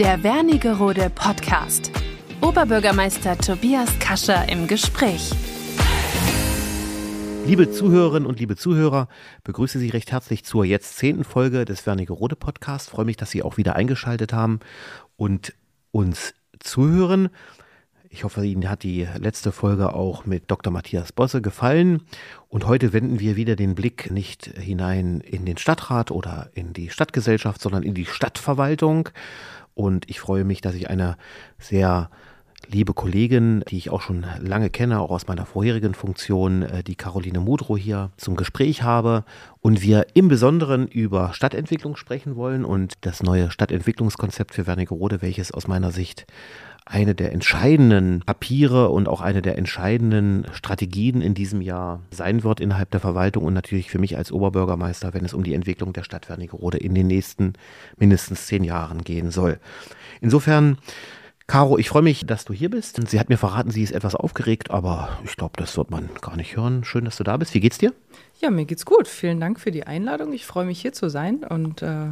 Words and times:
Der 0.00 0.22
Wernigerode 0.22 1.10
Podcast. 1.14 1.92
Oberbürgermeister 2.40 3.36
Tobias 3.36 3.98
Kascher 3.98 4.48
im 4.48 4.66
Gespräch. 4.66 5.30
Liebe 7.44 7.70
Zuhörerinnen 7.70 8.26
und 8.26 8.40
liebe 8.40 8.56
Zuhörer, 8.56 9.08
begrüße 9.44 9.78
Sie 9.78 9.90
recht 9.90 10.10
herzlich 10.10 10.42
zur 10.42 10.64
jetzt 10.64 10.96
zehnten 10.96 11.22
Folge 11.22 11.66
des 11.66 11.84
Wernigerode 11.84 12.34
Podcasts. 12.34 12.88
Freue 12.88 13.04
mich, 13.04 13.18
dass 13.18 13.30
Sie 13.30 13.42
auch 13.42 13.58
wieder 13.58 13.76
eingeschaltet 13.76 14.32
haben 14.32 14.60
und 15.18 15.52
uns 15.90 16.32
zuhören. 16.60 17.28
Ich 18.08 18.24
hoffe, 18.24 18.42
Ihnen 18.42 18.70
hat 18.70 18.84
die 18.84 19.06
letzte 19.18 19.52
Folge 19.52 19.92
auch 19.92 20.24
mit 20.24 20.50
Dr. 20.50 20.72
Matthias 20.72 21.12
Bosse 21.12 21.42
gefallen. 21.42 22.04
Und 22.48 22.66
heute 22.66 22.94
wenden 22.94 23.20
wir 23.20 23.36
wieder 23.36 23.54
den 23.54 23.74
Blick 23.74 24.10
nicht 24.10 24.46
hinein 24.46 25.20
in 25.20 25.44
den 25.44 25.58
Stadtrat 25.58 26.10
oder 26.10 26.48
in 26.54 26.72
die 26.72 26.88
Stadtgesellschaft, 26.88 27.60
sondern 27.60 27.82
in 27.82 27.92
die 27.92 28.06
Stadtverwaltung. 28.06 29.10
Und 29.74 30.08
ich 30.08 30.20
freue 30.20 30.44
mich, 30.44 30.60
dass 30.60 30.74
ich 30.74 30.90
eine 30.90 31.16
sehr 31.58 32.10
liebe 32.68 32.94
Kollegin, 32.94 33.62
die 33.68 33.78
ich 33.78 33.90
auch 33.90 34.00
schon 34.00 34.24
lange 34.38 34.70
kenne, 34.70 35.00
auch 35.00 35.10
aus 35.10 35.26
meiner 35.26 35.46
vorherigen 35.46 35.94
Funktion, 35.94 36.62
äh, 36.62 36.82
die 36.82 36.94
Caroline 36.94 37.40
Mudrow 37.40 37.78
hier 37.78 38.10
zum 38.16 38.36
Gespräch 38.36 38.82
habe. 38.82 39.24
Und 39.60 39.82
wir 39.82 40.06
im 40.14 40.28
Besonderen 40.28 40.86
über 40.86 41.32
Stadtentwicklung 41.32 41.96
sprechen 41.96 42.36
wollen 42.36 42.64
und 42.64 42.94
das 43.02 43.22
neue 43.22 43.50
Stadtentwicklungskonzept 43.50 44.54
für 44.54 44.66
Wernigerode, 44.66 45.22
welches 45.22 45.52
aus 45.52 45.66
meiner 45.66 45.90
Sicht 45.90 46.26
eine 46.90 47.14
der 47.14 47.32
entscheidenden 47.32 48.20
Papiere 48.26 48.88
und 48.88 49.08
auch 49.08 49.20
eine 49.20 49.42
der 49.42 49.56
entscheidenden 49.56 50.44
Strategien 50.52 51.22
in 51.22 51.34
diesem 51.34 51.60
Jahr 51.60 52.00
sein 52.10 52.42
wird 52.42 52.58
innerhalb 52.58 52.90
der 52.90 52.98
Verwaltung 52.98 53.44
und 53.44 53.54
natürlich 53.54 53.90
für 53.90 54.00
mich 54.00 54.16
als 54.16 54.32
Oberbürgermeister, 54.32 55.14
wenn 55.14 55.24
es 55.24 55.32
um 55.32 55.44
die 55.44 55.54
Entwicklung 55.54 55.92
der 55.92 56.02
Stadt 56.02 56.28
Wernigerode 56.28 56.78
in 56.78 56.96
den 56.96 57.06
nächsten 57.06 57.52
mindestens 57.96 58.46
zehn 58.46 58.64
Jahren 58.64 59.04
gehen 59.04 59.30
soll. 59.30 59.60
Insofern 60.20 60.78
Caro, 61.46 61.78
ich 61.78 61.88
freue 61.88 62.02
mich, 62.02 62.26
dass 62.26 62.44
du 62.44 62.52
hier 62.52 62.70
bist. 62.70 63.00
Sie 63.08 63.18
hat 63.20 63.28
mir 63.28 63.38
verraten, 63.38 63.70
sie 63.70 63.82
ist 63.82 63.92
etwas 63.92 64.16
aufgeregt, 64.16 64.70
aber 64.70 65.20
ich 65.24 65.36
glaube, 65.36 65.54
das 65.56 65.76
wird 65.76 65.90
man 65.90 66.08
gar 66.20 66.36
nicht 66.36 66.56
hören. 66.56 66.82
Schön, 66.84 67.04
dass 67.04 67.16
du 67.16 67.24
da 67.24 67.36
bist. 67.36 67.54
Wie 67.54 67.60
geht's 67.60 67.78
dir? 67.78 67.92
Ja, 68.40 68.50
mir 68.50 68.64
geht's 68.64 68.84
gut. 68.84 69.06
Vielen 69.06 69.40
Dank 69.40 69.60
für 69.60 69.70
die 69.70 69.84
Einladung. 69.84 70.32
Ich 70.32 70.44
freue 70.44 70.64
mich 70.64 70.80
hier 70.80 70.92
zu 70.92 71.08
sein 71.08 71.44
und 71.44 71.82
äh, 71.82 72.06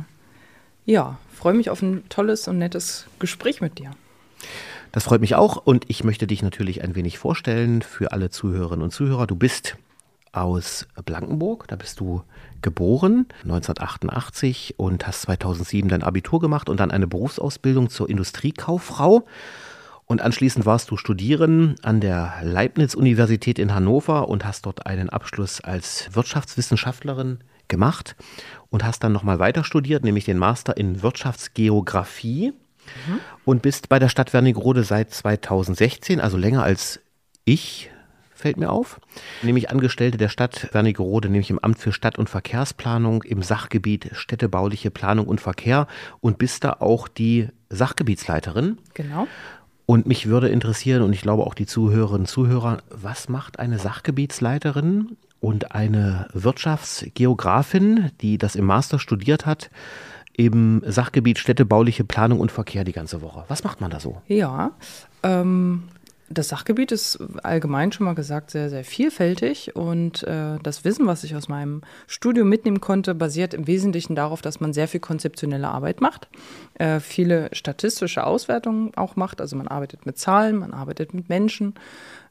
ja, 0.86 1.18
freue 1.32 1.54
mich 1.54 1.70
auf 1.70 1.82
ein 1.82 2.08
tolles 2.08 2.48
und 2.48 2.58
nettes 2.58 3.06
Gespräch 3.18 3.60
mit 3.60 3.78
dir. 3.78 3.90
Das 4.92 5.05
freut 5.05 5.20
mich 5.20 5.34
auch 5.34 5.56
und 5.56 5.84
ich 5.89 6.05
möchte 6.05 6.27
dich 6.27 6.42
natürlich 6.42 6.83
ein 6.83 6.94
wenig 6.94 7.19
vorstellen 7.19 7.83
für 7.83 8.12
alle 8.12 8.31
Zuhörerinnen 8.31 8.83
und 8.83 8.91
Zuhörer. 8.91 9.27
Du 9.27 9.36
bist 9.36 9.77
aus 10.33 10.86
Blankenburg, 11.05 11.67
da 11.69 11.77
bist 11.77 12.00
du 12.00 12.22
geboren, 12.62 13.27
1988 13.42 14.75
und 14.78 15.06
hast 15.06 15.22
2007 15.22 15.89
dein 15.89 16.03
Abitur 16.03 16.41
gemacht 16.41 16.69
und 16.69 16.81
dann 16.81 16.91
eine 16.91 17.06
Berufsausbildung 17.06 17.91
zur 17.91 18.09
Industriekauffrau. 18.09 19.25
Und 20.06 20.22
anschließend 20.22 20.64
warst 20.64 20.91
du 20.91 20.97
studieren 20.97 21.75
an 21.83 22.00
der 22.00 22.36
Leibniz-Universität 22.42 23.59
in 23.59 23.75
Hannover 23.75 24.28
und 24.28 24.47
hast 24.47 24.64
dort 24.64 24.86
einen 24.86 25.11
Abschluss 25.11 25.61
als 25.61 26.09
Wirtschaftswissenschaftlerin 26.14 27.41
gemacht 27.69 28.16
und 28.70 28.84
hast 28.84 29.05
dann 29.05 29.12
nochmal 29.12 29.39
weiter 29.39 29.64
studiert, 29.64 30.05
nämlich 30.05 30.25
den 30.25 30.39
Master 30.39 30.78
in 30.78 31.03
Wirtschaftsgeografie 31.03 32.55
mhm. 33.06 33.20
und 33.44 33.62
bist 33.62 33.89
bei 33.89 33.98
der 33.98 34.08
Stadt 34.08 34.33
Wernigerode 34.33 34.84
seit 34.84 35.12
2016, 35.12 36.20
also 36.20 36.36
länger 36.36 36.62
als 36.62 37.00
ich, 37.44 37.91
fällt 38.39 38.56
mir 38.56 38.70
auf. 38.70 39.00
Nämlich 39.42 39.70
Angestellte 39.70 40.17
der 40.17 40.28
Stadt 40.28 40.69
Wernigerode, 40.72 41.28
nämlich 41.28 41.50
im 41.50 41.59
Amt 41.59 41.78
für 41.78 41.92
Stadt- 41.92 42.19
und 42.19 42.31
Verkehrsplanung 42.31 43.22
im 43.25 43.42
Sachgebiet 43.42 44.11
städtebauliche 44.12 44.91
Planung 44.91 45.27
und 45.27 45.41
Verkehr 45.41 45.89
und 46.20 46.39
bist 46.39 46.64
da 46.64 46.77
auch 46.78 47.09
die 47.09 47.48
Sachgebietsleiterin. 47.69 48.78
Genau. 48.94 49.27
Und 49.86 50.06
mich 50.06 50.27
würde 50.27 50.48
interessieren, 50.48 51.03
und 51.03 51.12
ich 51.14 51.22
glaube 51.22 51.44
auch 51.44 51.55
die 51.55 51.66
Zuhörerinnen 51.66 52.22
und 52.22 52.27
Zuhörer, 52.27 52.83
was 52.91 53.28
macht 53.28 53.59
eine 53.59 53.78
Sachgebietsleiterin 53.78 55.16
und 55.41 55.72
eine 55.72 56.28
Wirtschaftsgeografin, 56.32 58.10
die 58.21 58.38
das 58.38 58.54
im 58.54 58.66
Master 58.66 58.98
studiert 58.98 59.47
hat, 59.47 59.71
im 60.38 60.82
Sachgebiet 60.87 61.38
städtebauliche 61.38 62.04
Planung 62.04 62.38
und 62.38 62.53
Verkehr 62.53 62.84
die 62.84 62.93
ganze 62.93 63.21
Woche. 63.22 63.44
Was 63.49 63.65
macht 63.65 63.81
man 63.81 63.91
da 63.91 63.99
so? 63.99 64.22
Ja, 64.28 64.71
ähm, 65.25 65.82
das 66.31 66.49
Sachgebiet 66.49 66.93
ist 66.93 67.19
allgemein 67.43 67.91
schon 67.91 68.06
mal 68.06 68.15
gesagt 68.15 68.53
sehr, 68.53 68.71
sehr 68.71 68.84
vielfältig 68.84 69.75
und 69.75 70.22
äh, 70.22 70.59
das 70.62 70.84
Wissen, 70.84 71.09
was 71.09 71.25
ich 71.25 71.34
aus 71.34 71.48
meinem 71.48 71.81
Studium 72.06 72.48
mitnehmen 72.48 72.81
konnte, 72.81 73.16
basiert 73.16 73.53
im 73.53 73.66
Wesentlichen 73.66 74.15
darauf, 74.15 74.41
dass 74.41 74.60
man 74.60 74.72
sehr 74.72 74.87
viel 74.87 75.00
konzeptionelle 75.00 75.66
Arbeit 75.66 76.00
macht, 76.00 76.28
äh, 76.75 77.00
viele 77.00 77.48
statistische 77.53 78.25
Auswertungen 78.25 78.93
auch 78.94 79.16
macht. 79.16 79.41
Also 79.41 79.56
man 79.56 79.66
arbeitet 79.66 80.06
mit 80.06 80.19
Zahlen, 80.19 80.56
man 80.56 80.72
arbeitet 80.72 81.15
mit 81.15 81.28
Menschen, 81.28 81.75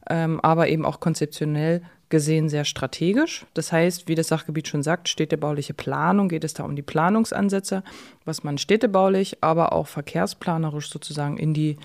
ähm, 0.08 0.40
aber 0.40 0.68
eben 0.68 0.86
auch 0.86 0.98
konzeptionell 0.98 1.82
gesehen 2.08 2.48
sehr 2.48 2.64
strategisch. 2.64 3.44
Das 3.54 3.72
heißt, 3.72 4.08
wie 4.08 4.14
das 4.14 4.28
Sachgebiet 4.28 4.68
schon 4.68 4.82
sagt, 4.82 5.08
städtebauliche 5.08 5.74
Planung, 5.74 6.28
geht 6.28 6.44
es 6.44 6.54
da 6.54 6.64
um 6.64 6.76
die 6.76 6.82
Planungsansätze, 6.82 7.82
was 8.24 8.44
man 8.44 8.58
städtebaulich, 8.58 9.38
aber 9.42 9.72
auch 9.72 9.86
verkehrsplanerisch 9.86 10.90
sozusagen 10.90 11.36
in 11.36 11.54
die, 11.54 11.76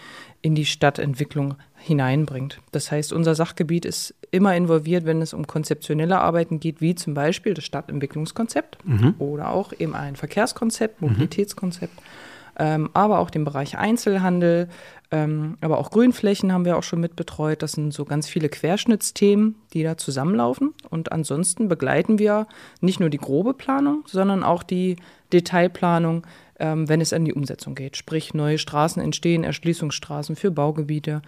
in 0.41 0.55
die 0.55 0.65
Stadtentwicklung 0.65 1.55
hineinbringt. 1.75 2.61
Das 2.71 2.91
heißt, 2.91 3.11
unser 3.11 3.35
Sachgebiet 3.35 3.85
ist 3.85 4.15
immer 4.31 4.55
involviert, 4.55 5.05
wenn 5.05 5.21
es 5.21 5.33
um 5.33 5.45
konzeptionelle 5.45 6.19
Arbeiten 6.19 6.59
geht, 6.59 6.79
wie 6.79 6.95
zum 6.95 7.13
Beispiel 7.13 7.53
das 7.53 7.65
Stadtentwicklungskonzept 7.65 8.77
mhm. 8.85 9.15
oder 9.19 9.49
auch 9.49 9.73
eben 9.77 9.93
ein 9.95 10.15
Verkehrskonzept, 10.15 11.01
mhm. 11.01 11.09
Mobilitätskonzept. 11.09 11.95
Mhm 11.95 12.32
ähm, 12.57 12.89
aber 12.93 13.19
auch 13.19 13.29
den 13.29 13.45
Bereich 13.45 13.77
Einzelhandel, 13.77 14.69
ähm, 15.11 15.57
aber 15.61 15.77
auch 15.77 15.91
Grünflächen 15.91 16.51
haben 16.51 16.65
wir 16.65 16.77
auch 16.77 16.83
schon 16.83 16.99
mit 16.99 17.15
betreut. 17.15 17.61
Das 17.61 17.73
sind 17.73 17.93
so 17.93 18.03
ganz 18.03 18.27
viele 18.27 18.49
Querschnittsthemen, 18.49 19.55
die 19.73 19.83
da 19.83 19.97
zusammenlaufen. 19.97 20.73
Und 20.89 21.11
ansonsten 21.11 21.67
begleiten 21.67 22.17
wir 22.17 22.47
nicht 22.81 22.99
nur 22.99 23.09
die 23.09 23.19
grobe 23.19 23.53
Planung, 23.53 24.03
sondern 24.07 24.43
auch 24.43 24.63
die 24.63 24.95
Detailplanung, 25.31 26.25
ähm, 26.59 26.89
wenn 26.89 27.01
es 27.01 27.13
an 27.13 27.25
die 27.25 27.33
Umsetzung 27.33 27.75
geht. 27.75 27.97
Sprich, 27.97 28.33
neue 28.33 28.57
Straßen 28.57 29.01
entstehen, 29.01 29.43
Erschließungsstraßen 29.43 30.35
für 30.35 30.49
Baugebiete 30.49 31.21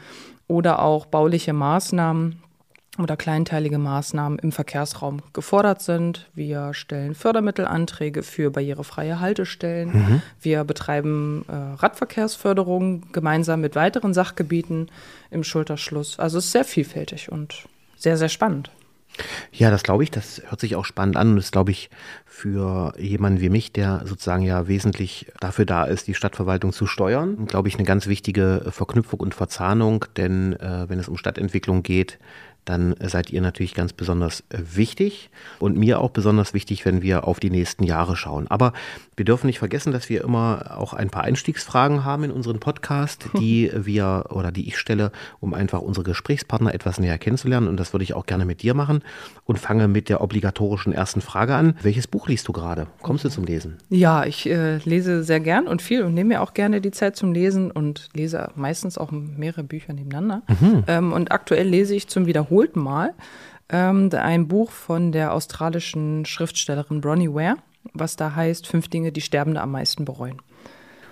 oder 0.47 0.81
auch 0.81 1.05
bauliche 1.05 1.53
Maßnahmen, 1.53 2.41
oder 2.97 3.17
kleinteilige 3.17 3.78
Maßnahmen 3.78 4.39
im 4.39 4.51
Verkehrsraum 4.51 5.22
gefordert 5.33 5.81
sind. 5.81 6.29
Wir 6.33 6.73
stellen 6.73 7.16
Fördermittelanträge 7.16 8.23
für 8.23 8.51
barrierefreie 8.51 9.19
Haltestellen. 9.19 9.89
Mhm. 9.89 10.22
Wir 10.41 10.63
betreiben 10.63 11.45
äh, 11.47 11.53
Radverkehrsförderung 11.53 13.11
gemeinsam 13.11 13.61
mit 13.61 13.75
weiteren 13.75 14.13
Sachgebieten 14.13 14.89
im 15.31 15.44
Schulterschluss. 15.44 16.19
Also 16.19 16.38
es 16.38 16.45
ist 16.45 16.51
sehr 16.51 16.66
vielfältig 16.66 17.31
und 17.31 17.66
sehr, 17.97 18.17
sehr 18.17 18.29
spannend. 18.29 18.72
Ja, 19.51 19.72
das 19.72 19.84
glaube 19.84 20.03
ich. 20.03 20.11
Das 20.11 20.41
hört 20.47 20.59
sich 20.59 20.75
auch 20.75 20.85
spannend 20.85 21.17
an 21.17 21.31
und 21.31 21.38
ist, 21.38 21.51
glaube 21.51 21.72
ich, 21.72 21.89
für 22.25 22.94
jemanden 22.97 23.39
wie 23.39 23.50
mich, 23.50 23.72
der 23.72 24.01
sozusagen 24.05 24.44
ja 24.44 24.67
wesentlich 24.67 25.31
dafür 25.39 25.66
da 25.66 25.85
ist, 25.85 26.07
die 26.07 26.13
Stadtverwaltung 26.13 26.73
zu 26.73 26.85
steuern, 26.85 27.45
glaube 27.47 27.67
ich, 27.67 27.75
eine 27.75 27.85
ganz 27.85 28.07
wichtige 28.07 28.66
Verknüpfung 28.69 29.19
und 29.22 29.34
Verzahnung. 29.34 30.05
Denn 30.17 30.53
äh, 30.53 30.89
wenn 30.89 31.00
es 31.00 31.07
um 31.07 31.17
Stadtentwicklung 31.17 31.84
geht, 31.84 32.19
dann 32.65 32.95
seid 32.99 33.29
ihr 33.29 33.41
natürlich 33.41 33.73
ganz 33.73 33.93
besonders 33.93 34.41
äh, 34.49 34.59
wichtig 34.73 35.29
und 35.59 35.77
mir 35.77 36.01
auch 36.01 36.09
besonders 36.09 36.53
wichtig, 36.53 36.85
wenn 36.85 37.01
wir 37.01 37.27
auf 37.27 37.39
die 37.39 37.49
nächsten 37.51 37.83
Jahre 37.83 38.15
schauen. 38.15 38.47
Aber 38.47 38.73
wir 39.15 39.23
dürfen 39.23 39.47
nicht 39.47 39.59
vergessen, 39.59 39.93
dass 39.93 40.09
wir 40.09 40.23
immer 40.23 40.75
auch 40.77 40.93
ein 40.93 41.09
paar 41.09 41.23
Einstiegsfragen 41.23 42.03
haben 42.03 42.23
in 42.23 42.31
unseren 42.31 42.59
Podcast, 42.59 43.29
die 43.39 43.71
wir 43.73 44.25
oder 44.29 44.51
die 44.51 44.67
ich 44.67 44.77
stelle, 44.77 45.11
um 45.39 45.53
einfach 45.53 45.81
unsere 45.81 46.03
Gesprächspartner 46.03 46.73
etwas 46.73 46.99
näher 46.99 47.17
kennenzulernen. 47.17 47.67
Und 47.67 47.79
das 47.79 47.93
würde 47.93 48.03
ich 48.03 48.13
auch 48.13 48.25
gerne 48.25 48.45
mit 48.45 48.61
dir 48.61 48.73
machen 48.73 49.03
und 49.45 49.59
fange 49.59 49.87
mit 49.87 50.09
der 50.09 50.21
obligatorischen 50.21 50.91
ersten 50.91 51.21
Frage 51.21 51.55
an. 51.55 51.75
Welches 51.81 52.07
Buch 52.07 52.27
liest 52.27 52.47
du 52.47 52.51
gerade? 52.51 52.87
Kommst 53.01 53.23
du 53.23 53.29
zum 53.29 53.45
Lesen? 53.45 53.77
Ja, 53.89 54.25
ich 54.25 54.49
äh, 54.49 54.77
lese 54.77 55.23
sehr 55.23 55.39
gern 55.39 55.67
und 55.67 55.81
viel 55.81 56.03
und 56.03 56.13
nehme 56.13 56.35
mir 56.35 56.41
auch 56.41 56.53
gerne 56.53 56.81
die 56.81 56.91
Zeit 56.91 57.16
zum 57.16 57.31
Lesen 57.31 57.72
und 57.72 58.09
lese 58.13 58.49
meistens 58.55 58.97
auch 58.97 59.11
mehrere 59.11 59.63
Bücher 59.63 59.93
nebeneinander. 59.93 60.41
Mhm. 60.59 60.84
Ähm, 60.87 61.13
und 61.13 61.31
aktuell 61.31 61.67
lese 61.67 61.95
ich 61.95 62.07
zum 62.07 62.25
Wiederholten 62.55 62.79
Mal 62.79 63.13
ähm, 63.69 64.09
ein 64.13 64.47
Buch 64.47 64.72
von 64.72 65.11
der 65.11 65.34
australischen 65.34 66.25
Schriftstellerin 66.25 67.02
Bronnie 67.02 67.34
Ware 67.34 67.57
was 67.93 68.16
da 68.16 68.35
heißt, 68.35 68.67
fünf 68.67 68.87
Dinge, 68.87 69.11
die 69.11 69.22
Sterbende 69.22 69.61
am 69.61 69.72
meisten 69.72 70.05
bereuen. 70.05 70.41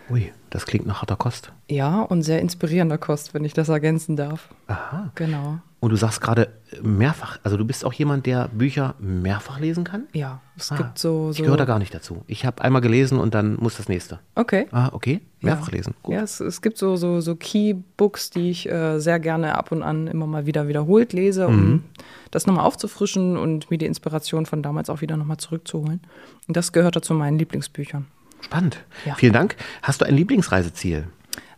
Ui, 0.09 0.33
das 0.49 0.65
klingt 0.65 0.85
nach 0.85 1.01
harter 1.01 1.15
Kost. 1.15 1.53
Ja, 1.69 2.01
und 2.01 2.23
sehr 2.23 2.41
inspirierender 2.41 2.97
Kost, 2.97 3.33
wenn 3.33 3.45
ich 3.45 3.53
das 3.53 3.69
ergänzen 3.69 4.15
darf. 4.15 4.49
Aha. 4.67 5.11
Genau. 5.15 5.59
Und 5.83 5.89
du 5.89 5.97
sagst 5.97 6.21
gerade 6.21 6.47
mehrfach, 6.81 7.39
also 7.43 7.57
du 7.57 7.65
bist 7.65 7.83
auch 7.83 7.91
jemand, 7.91 8.25
der 8.25 8.47
Bücher 8.47 8.95
mehrfach 8.99 9.59
lesen 9.59 9.83
kann? 9.83 10.07
Ja, 10.13 10.39
es 10.55 10.71
ah, 10.71 10.77
gibt 10.77 10.97
so, 10.97 11.33
so. 11.33 11.39
Ich 11.39 11.43
gehöre 11.43 11.57
da 11.57 11.65
gar 11.65 11.77
nicht 11.77 11.93
dazu. 11.93 12.23
Ich 12.25 12.45
habe 12.45 12.61
einmal 12.61 12.81
gelesen 12.81 13.19
und 13.19 13.33
dann 13.33 13.57
muss 13.57 13.75
das 13.75 13.89
nächste. 13.89 14.19
Okay. 14.35 14.67
Ah, 14.71 14.91
okay. 14.93 15.19
Mehrfach 15.41 15.67
ja. 15.67 15.75
lesen. 15.75 15.93
Gut. 16.01 16.15
Ja, 16.15 16.21
es, 16.21 16.39
es, 16.39 16.61
gibt 16.61 16.77
so, 16.77 16.95
so, 16.95 17.19
so 17.19 17.35
Key-Books, 17.35 18.29
die 18.29 18.49
ich 18.49 18.71
äh, 18.71 18.99
sehr 18.99 19.19
gerne 19.19 19.57
ab 19.57 19.73
und 19.73 19.83
an 19.83 20.07
immer 20.07 20.25
mal 20.25 20.45
wieder 20.45 20.69
wiederholt 20.69 21.11
lese, 21.11 21.49
um 21.49 21.55
mhm. 21.55 21.83
das 22.31 22.47
nochmal 22.47 22.65
aufzufrischen 22.65 23.35
und 23.35 23.69
mir 23.69 23.77
die 23.77 23.85
Inspiration 23.85 24.45
von 24.45 24.63
damals 24.63 24.89
auch 24.89 25.01
wieder 25.01 25.17
nochmal 25.17 25.35
zurückzuholen. 25.35 25.99
Und 26.47 26.55
das 26.55 26.71
gehört 26.71 26.95
dazu 26.95 27.13
meinen 27.13 27.37
Lieblingsbüchern. 27.37 28.05
Spannend. 28.39 28.77
Ja. 29.05 29.15
Vielen 29.15 29.33
Dank. 29.33 29.57
Hast 29.81 29.99
du 29.99 30.05
ein 30.05 30.15
Lieblingsreiseziel? 30.15 31.07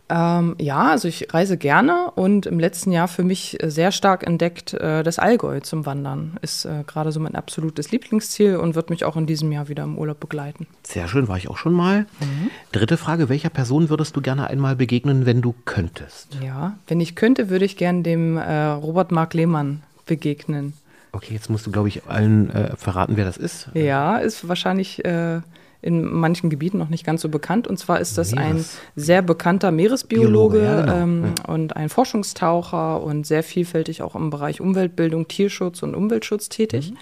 Ähm, 0.08 0.54
ja, 0.58 0.90
also 0.90 1.08
ich 1.08 1.34
reise 1.34 1.56
gerne 1.56 2.12
und 2.14 2.46
im 2.46 2.60
letzten 2.60 2.92
Jahr 2.92 3.08
für 3.08 3.24
mich 3.24 3.58
sehr 3.62 3.90
stark 3.90 4.24
entdeckt 4.24 4.72
äh, 4.74 5.02
das 5.02 5.18
Allgäu 5.18 5.60
zum 5.60 5.84
Wandern. 5.84 6.38
Ist 6.42 6.64
äh, 6.64 6.84
gerade 6.86 7.10
so 7.10 7.18
mein 7.18 7.34
absolutes 7.34 7.90
Lieblingsziel 7.90 8.56
und 8.56 8.76
wird 8.76 8.90
mich 8.90 9.04
auch 9.04 9.16
in 9.16 9.26
diesem 9.26 9.50
Jahr 9.50 9.68
wieder 9.68 9.82
im 9.82 9.98
Urlaub 9.98 10.20
begleiten. 10.20 10.66
Sehr 10.84 11.08
schön, 11.08 11.26
war 11.26 11.36
ich 11.36 11.48
auch 11.48 11.56
schon 11.56 11.72
mal. 11.72 12.06
Mhm. 12.20 12.50
Dritte 12.70 12.96
Frage, 12.96 13.28
welcher 13.28 13.50
Person 13.50 13.90
würdest 13.90 14.14
du 14.14 14.20
gerne 14.20 14.46
einmal 14.48 14.76
begegnen, 14.76 15.26
wenn 15.26 15.42
du 15.42 15.54
könntest? 15.64 16.36
Ja, 16.42 16.78
wenn 16.86 17.00
ich 17.00 17.16
könnte, 17.16 17.50
würde 17.50 17.64
ich 17.64 17.76
gerne 17.76 18.02
dem 18.02 18.36
äh, 18.36 18.66
Robert 18.66 19.10
Mark 19.10 19.34
Lehmann 19.34 19.82
begegnen. 20.06 20.74
Okay, 21.10 21.34
jetzt 21.34 21.50
musst 21.50 21.66
du, 21.66 21.72
glaube 21.72 21.88
ich, 21.88 22.04
allen 22.06 22.50
äh, 22.50 22.76
verraten, 22.76 23.16
wer 23.16 23.24
das 23.24 23.38
ist. 23.38 23.70
Ja, 23.74 24.18
ist 24.18 24.46
wahrscheinlich 24.48 25.04
äh, 25.04 25.40
in 25.82 26.04
manchen 26.04 26.50
Gebieten 26.50 26.78
noch 26.78 26.88
nicht 26.88 27.04
ganz 27.04 27.22
so 27.22 27.28
bekannt. 27.28 27.66
Und 27.66 27.78
zwar 27.78 28.00
ist 28.00 28.18
das 28.18 28.34
Meeres. 28.34 28.46
ein 28.46 28.64
sehr 28.96 29.22
bekannter 29.22 29.70
Meeresbiologe 29.70 30.58
Biologe, 30.58 30.64
ja, 30.64 30.80
genau. 30.80 30.96
ähm, 30.96 31.24
ja. 31.24 31.54
und 31.54 31.76
ein 31.76 31.88
Forschungstaucher 31.88 33.02
und 33.02 33.26
sehr 33.26 33.42
vielfältig 33.42 34.02
auch 34.02 34.14
im 34.14 34.30
Bereich 34.30 34.60
Umweltbildung, 34.60 35.28
Tierschutz 35.28 35.82
und 35.82 35.94
Umweltschutz 35.94 36.48
tätig. 36.48 36.92
Mhm. 36.92 36.96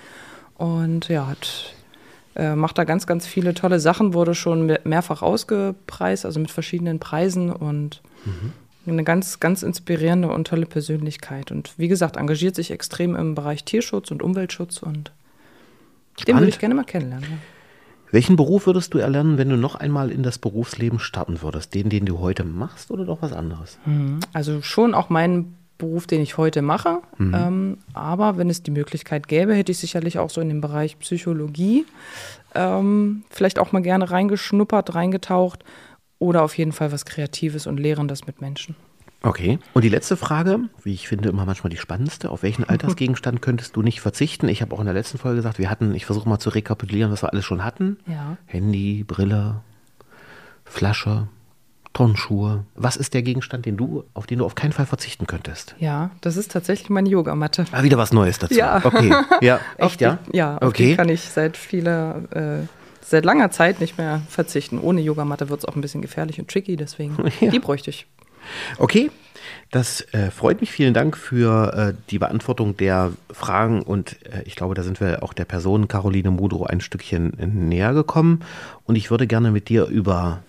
Und 0.67 1.09
ja, 1.09 1.27
hat, 1.27 1.75
äh, 2.37 2.55
macht 2.55 2.79
da 2.79 2.85
ganz, 2.85 3.07
ganz 3.07 3.27
viele 3.27 3.55
tolle 3.55 3.81
Sachen, 3.81 4.15
wurde 4.15 4.35
schon 4.35 4.77
mehrfach 4.85 5.23
ausgepreist, 5.23 6.25
also 6.25 6.41
mit 6.41 6.51
verschiedenen 6.51 6.99
Preisen 6.99 7.51
und 7.51 8.03
mhm 8.25 8.53
eine 8.87 9.05
ganz, 9.05 9.41
ganz 9.41 9.63
inspirierende 9.63 10.29
und 10.29 10.47
tolle 10.47 10.67
Persönlichkeit. 10.67 11.51
Und 11.51 11.73
wie 11.79 11.89
gesagt, 11.89 12.17
engagiert 12.17 12.55
sich 12.55 12.71
extrem 12.71 13.17
im 13.17 13.35
Bereich 13.35 13.65
Tierschutz 13.65 14.11
und 14.11 14.23
Umweltschutz 14.23 14.83
und 14.83 15.11
Spannend. 16.17 16.29
den 16.29 16.37
würde 16.37 16.49
ich 16.49 16.59
gerne 16.59 16.75
mal 16.75 16.85
kennenlernen. 16.85 17.29
Ja. 17.31 17.37
Welchen 18.11 18.37
Beruf 18.37 18.67
würdest 18.67 18.95
du 18.95 18.99
erlernen, 18.99 19.39
wenn 19.39 19.49
du 19.49 19.57
noch 19.57 19.75
einmal 19.75 20.11
in 20.11 20.23
das 20.23 20.39
Berufsleben 20.39 20.99
starten 20.99 21.43
würdest? 21.43 21.75
Den, 21.75 21.89
den 21.89 22.07
du 22.07 22.21
heute 22.21 22.45
machst 22.45 22.91
oder 22.91 23.05
doch 23.05 23.23
was 23.23 23.33
anderes? 23.33 23.79
Mhm. 23.87 24.21
Also 24.33 24.63
schon 24.63 24.95
auch 24.95 25.11
meinen 25.11 25.57
Beruf, 25.79 26.07
den 26.07 26.21
ich 26.21 26.39
heute 26.39 26.63
mache. 26.63 27.01
Mhm. 27.19 27.35
Ähm, 27.35 27.79
aber 27.93 28.37
wenn 28.37 28.49
es 28.49 28.63
die 28.63 28.71
Möglichkeit 28.71 29.27
gäbe, 29.27 29.55
hätte 29.55 29.73
ich 29.73 29.79
sicherlich 29.79 30.19
auch 30.19 30.31
so 30.31 30.41
in 30.41 30.49
den 30.49 30.61
Bereich 30.61 30.99
Psychologie 31.01 31.85
ähm, 32.55 33.25
vielleicht 33.31 33.59
auch 33.59 33.73
mal 33.73 33.83
gerne 33.83 34.11
reingeschnuppert, 34.11 34.95
reingetaucht 34.95 35.65
oder 36.19 36.43
auf 36.43 36.57
jeden 36.57 36.73
Fall 36.73 36.93
was 36.93 37.05
Kreatives 37.05 37.67
und 37.67 37.79
Lehrendes 37.79 38.27
mit 38.27 38.41
Menschen. 38.41 38.77
Okay. 39.25 39.59
Und 39.73 39.83
die 39.83 39.89
letzte 39.89 40.17
Frage, 40.17 40.61
wie 40.83 40.93
ich 40.93 41.09
finde, 41.09 41.29
immer 41.31 41.47
manchmal 41.47 41.71
die 41.71 41.77
spannendste. 41.77 42.31
Auf 42.31 42.43
welchen 42.43 42.65
Altersgegenstand 42.69 43.43
könntest 43.43 43.75
du 43.77 43.83
nicht 43.83 44.01
verzichten? 44.01 44.49
Ich 44.49 44.63
habe 44.63 44.75
auch 44.75 44.81
in 44.81 44.87
der 44.87 44.95
letzten 44.95 45.19
Folge 45.19 45.37
gesagt, 45.37 45.59
wir 45.59 45.71
hatten, 45.71 45.95
ich 45.95 46.07
versuche 46.07 46.29
mal 46.29 46.39
zu 46.39 46.51
rekapitulieren, 46.51 47.11
was 47.11 47.23
wir 47.23 47.33
alles 47.33 47.45
schon 47.45 47.65
hatten. 47.65 47.99
Ja. 48.07 48.37
Handy, 48.47 49.05
Brille, 49.05 49.63
Flasche, 50.65 51.29
Turnschuhe. 51.95 52.65
Was 52.75 52.97
ist 52.97 53.15
der 53.15 53.23
Gegenstand, 53.23 53.65
den 53.67 53.77
du, 53.77 54.05
auf 54.13 54.27
den 54.27 54.41
du 54.41 54.45
auf 54.45 54.55
keinen 54.55 54.73
Fall 54.73 54.87
verzichten 54.87 55.27
könntest? 55.27 55.75
Ja, 55.79 56.11
das 56.21 56.37
ist 56.37 56.53
tatsächlich 56.53 56.91
meine 56.91 57.09
Yogamatte. 57.09 57.65
Ah, 57.73 57.83
wieder 57.83 57.97
was 57.97 58.13
Neues 58.13 58.39
dazu. 58.39 58.55
Ja. 58.55 58.85
Okay. 58.85 59.15
Ja, 59.41 59.61
echt, 59.79 60.01
ja? 60.01 60.19
Die, 60.31 60.37
ja, 60.37 60.59
auf 60.59 60.69
okay. 60.69 60.91
die 60.91 60.97
kann 60.97 61.09
ich 61.09 61.23
seit 61.23 61.57
vieler 61.57 62.23
äh, 62.31 62.67
seit 63.01 63.25
langer 63.25 63.51
Zeit 63.51 63.81
nicht 63.81 63.99
mehr 63.99 64.23
verzichten. 64.29 64.79
Ohne 64.81 65.01
Yogamatte 65.01 65.49
wird 65.49 65.61
es 65.61 65.65
auch 65.65 65.77
ein 65.77 65.81
bisschen 65.81 66.03
gefährlich 66.03 66.39
und 66.41 66.51
tricky, 66.51 66.77
deswegen 66.77 67.17
ja. 67.41 67.51
die 67.51 67.59
bräuchte 67.59 67.91
ich. 67.91 68.07
Okay, 68.79 69.11
das 69.71 70.03
äh, 70.13 70.31
freut 70.31 70.61
mich. 70.61 70.71
Vielen 70.71 70.95
Dank 70.95 71.17
für 71.17 71.75
äh, 71.75 71.95
die 72.11 72.19
Beantwortung 72.19 72.77
der 72.77 73.13
Fragen 73.31 73.83
und 73.83 74.25
äh, 74.27 74.43
ich 74.45 74.55
glaube, 74.55 74.75
da 74.75 74.83
sind 74.83 75.01
wir 75.01 75.23
auch 75.23 75.33
der 75.33 75.45
Person 75.45 75.89
Caroline 75.89 76.31
Mudro 76.31 76.65
ein 76.65 76.81
Stückchen 76.81 77.33
näher 77.39 77.93
gekommen. 77.93 78.43
Und 78.85 78.97
ich 78.97 79.11
würde 79.11 79.27
gerne 79.27 79.51
mit 79.51 79.69
dir 79.69 79.87
über 79.87 80.43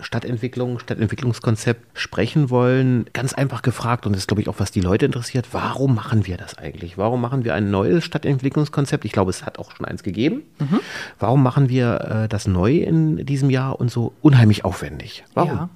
Stadtentwicklung, 0.00 0.80
Stadtentwicklungskonzept 0.80 1.96
sprechen 1.96 2.50
wollen. 2.50 3.06
Ganz 3.12 3.32
einfach 3.32 3.62
gefragt, 3.62 4.06
und 4.06 4.12
das 4.12 4.22
ist, 4.22 4.26
glaube 4.26 4.42
ich, 4.42 4.48
auch, 4.48 4.58
was 4.58 4.72
die 4.72 4.80
Leute 4.80 5.06
interessiert, 5.06 5.48
warum 5.52 5.94
machen 5.94 6.26
wir 6.26 6.36
das 6.36 6.58
eigentlich? 6.58 6.98
Warum 6.98 7.20
machen 7.20 7.44
wir 7.44 7.54
ein 7.54 7.70
neues 7.70 8.04
Stadtentwicklungskonzept? 8.04 9.04
Ich 9.04 9.12
glaube, 9.12 9.30
es 9.30 9.46
hat 9.46 9.58
auch 9.60 9.70
schon 9.70 9.86
eins 9.86 10.02
gegeben. 10.02 10.42
Mhm. 10.58 10.80
Warum 11.20 11.42
machen 11.44 11.68
wir 11.68 12.24
äh, 12.24 12.28
das 12.28 12.48
neu 12.48 12.78
in 12.78 13.24
diesem 13.24 13.50
Jahr 13.50 13.78
und 13.78 13.90
so 13.90 14.12
unheimlich 14.20 14.64
aufwendig? 14.64 15.24
Warum? 15.34 15.52
Ja. 15.52 15.68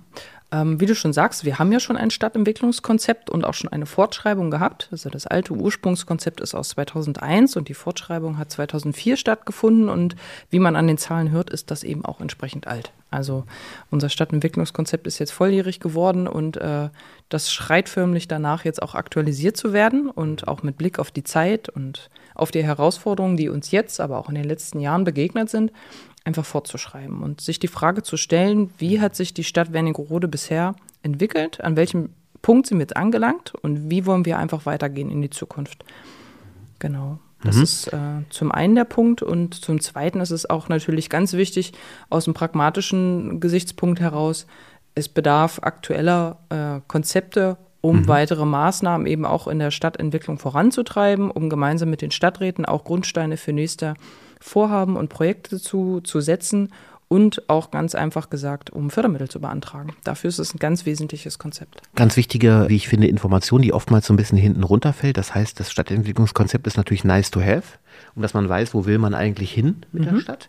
Ähm, 0.51 0.81
wie 0.81 0.87
du 0.87 0.95
schon 0.95 1.13
sagst, 1.13 1.45
wir 1.45 1.59
haben 1.59 1.71
ja 1.73 1.79
schon 1.79 1.99
ein 1.99 2.11
Stadtentwicklungskonzept 2.11 3.29
und 3.29 3.45
auch 3.45 3.53
schon 3.53 3.71
eine 3.71 3.85
Fortschreibung 3.85 4.51
gehabt. 4.51 4.89
Also 4.91 5.11
das 5.11 5.27
alte 5.27 5.53
Ursprungskonzept 5.53 6.41
ist 6.41 6.55
aus 6.55 6.71
2001 6.71 7.57
und 7.57 7.69
die 7.69 7.75
Fortschreibung 7.75 8.39
hat 8.39 8.51
2004 8.51 9.19
stattgefunden. 9.19 9.91
Und 9.91 10.17
wie 10.49 10.59
man 10.59 10.75
an 10.75 10.87
den 10.87 10.97
Zahlen 10.97 11.31
hört, 11.31 11.51
ist 11.51 11.71
das 11.71 11.85
eben 11.85 12.03
auch 12.03 12.23
entsprechend 12.23 12.67
alt. 12.67 12.93
Also 13.11 13.45
unser 13.91 14.09
Stadtentwicklungskonzept 14.09 15.07
ist 15.07 15.19
jetzt 15.19 15.33
volljährig 15.33 15.81
geworden 15.81 16.27
und 16.27 16.57
äh, 16.57 16.89
das 17.29 17.53
schreit 17.53 17.91
förmlich 17.91 18.27
danach, 18.27 18.65
jetzt 18.65 18.83
auch 18.83 18.95
aktualisiert 18.95 19.57
zu 19.57 19.75
werden 19.75 20.09
und 20.09 20.49
auch 20.49 20.63
mit 20.63 20.79
Blick 20.79 20.99
auf 20.99 21.11
die 21.11 21.25
Zeit 21.25 21.69
und 21.69 22.09
auf 22.35 22.51
die 22.51 22.63
Herausforderungen, 22.63 23.37
die 23.37 23.49
uns 23.49 23.71
jetzt, 23.71 24.01
aber 24.01 24.19
auch 24.19 24.29
in 24.29 24.35
den 24.35 24.45
letzten 24.45 24.81
Jahren 24.81 25.05
begegnet 25.05 25.51
sind, 25.51 25.73
einfach 26.29 26.45
fortzuschreiben 26.45 27.23
und 27.23 27.41
sich 27.41 27.59
die 27.59 27.69
Frage 27.69 28.03
zu 28.03 28.17
stellen, 28.17 28.71
wie 28.77 29.01
hat 29.01 29.17
sich 29.17 29.33
die 29.33 29.45
Stadt 29.45 29.73
Wernigerode 29.73 30.29
bisher 30.29 30.77
entwickelt, 31.03 31.63
an 31.63 31.77
welchem 31.77 32.11
Punkt 32.43 32.67
sind 32.67 32.79
wir 32.79 32.83
jetzt 32.83 32.97
angelangt 32.97 33.55
und 33.55 33.91
wie 33.91 34.05
wollen 34.07 34.27
wir 34.27 34.39
einfach 34.39 34.67
weitergehen 34.67 35.11
in 35.11 35.23
die 35.23 35.31
Zukunft. 35.31 35.85
Genau. 36.79 37.19
Das 37.43 37.57
mhm. 37.57 37.63
ist 37.63 37.87
äh, 37.89 37.99
zum 38.31 38.53
einen 38.53 38.75
der 38.75 38.85
Punkt 38.85 39.23
und 39.23 39.55
zum 39.55 39.81
zweiten 39.81 40.21
ist 40.21 40.31
es 40.31 40.49
auch 40.49 40.69
natürlich 40.69 41.09
ganz 41.09 41.33
wichtig 41.33 41.73
aus 42.11 42.27
dem 42.27 42.35
pragmatischen 42.35 43.41
Gesichtspunkt 43.41 44.01
heraus, 44.01 44.47
es 44.95 45.09
bedarf 45.09 45.61
aktueller 45.63 46.39
äh, 46.51 46.81
Konzepte, 46.89 47.57
um 47.81 48.01
mhm. 48.01 48.09
weitere 48.09 48.45
Maßnahmen 48.45 49.07
eben 49.07 49.25
auch 49.25 49.47
in 49.47 49.61
der 49.61 49.71
Stadtentwicklung 49.71 50.39
voranzutreiben, 50.39 51.31
um 51.31 51.49
gemeinsam 51.49 51.89
mit 51.89 52.03
den 52.03 52.11
Stadträten 52.11 52.67
auch 52.67 52.85
Grundsteine 52.85 53.37
für 53.37 53.53
nächste 53.53 53.95
Vorhaben 54.41 54.97
und 54.97 55.09
Projekte 55.09 55.61
zu, 55.61 56.01
zu 56.01 56.21
setzen 56.21 56.71
und 57.09 57.49
auch 57.49 57.71
ganz 57.71 57.95
einfach 57.95 58.31
gesagt, 58.31 58.71
um 58.71 58.91
Fördermittel 58.91 59.29
zu 59.29 59.41
beantragen. 59.41 59.95
Dafür 60.05 60.29
ist 60.29 60.39
es 60.39 60.55
ein 60.55 60.59
ganz 60.59 60.85
wesentliches 60.85 61.39
Konzept. 61.39 61.81
Ganz 61.95 62.17
wichtige, 62.17 62.67
wie 62.69 62.77
ich 62.77 62.89
finde, 62.89 63.07
Information, 63.07 63.63
die 63.63 63.73
oftmals 63.73 64.07
so 64.07 64.13
ein 64.13 64.17
bisschen 64.17 64.39
hinten 64.39 64.63
runterfällt. 64.63 65.17
Das 65.17 65.35
heißt, 65.35 65.59
das 65.59 65.71
Stadtentwicklungskonzept 65.71 66.67
ist 66.67 66.77
natürlich 66.77 67.05
nice 67.05 67.31
to 67.31 67.41
have 67.41 67.79
und 68.15 68.23
dass 68.23 68.35
man 68.35 68.49
weiß, 68.49 68.75
wo 68.75 68.87
will 68.87 68.99
man 68.99 69.15
eigentlich 69.15 69.53
hin 69.53 69.85
mit 69.93 70.05
mhm. 70.05 70.15
der 70.15 70.21
Stadt. 70.21 70.49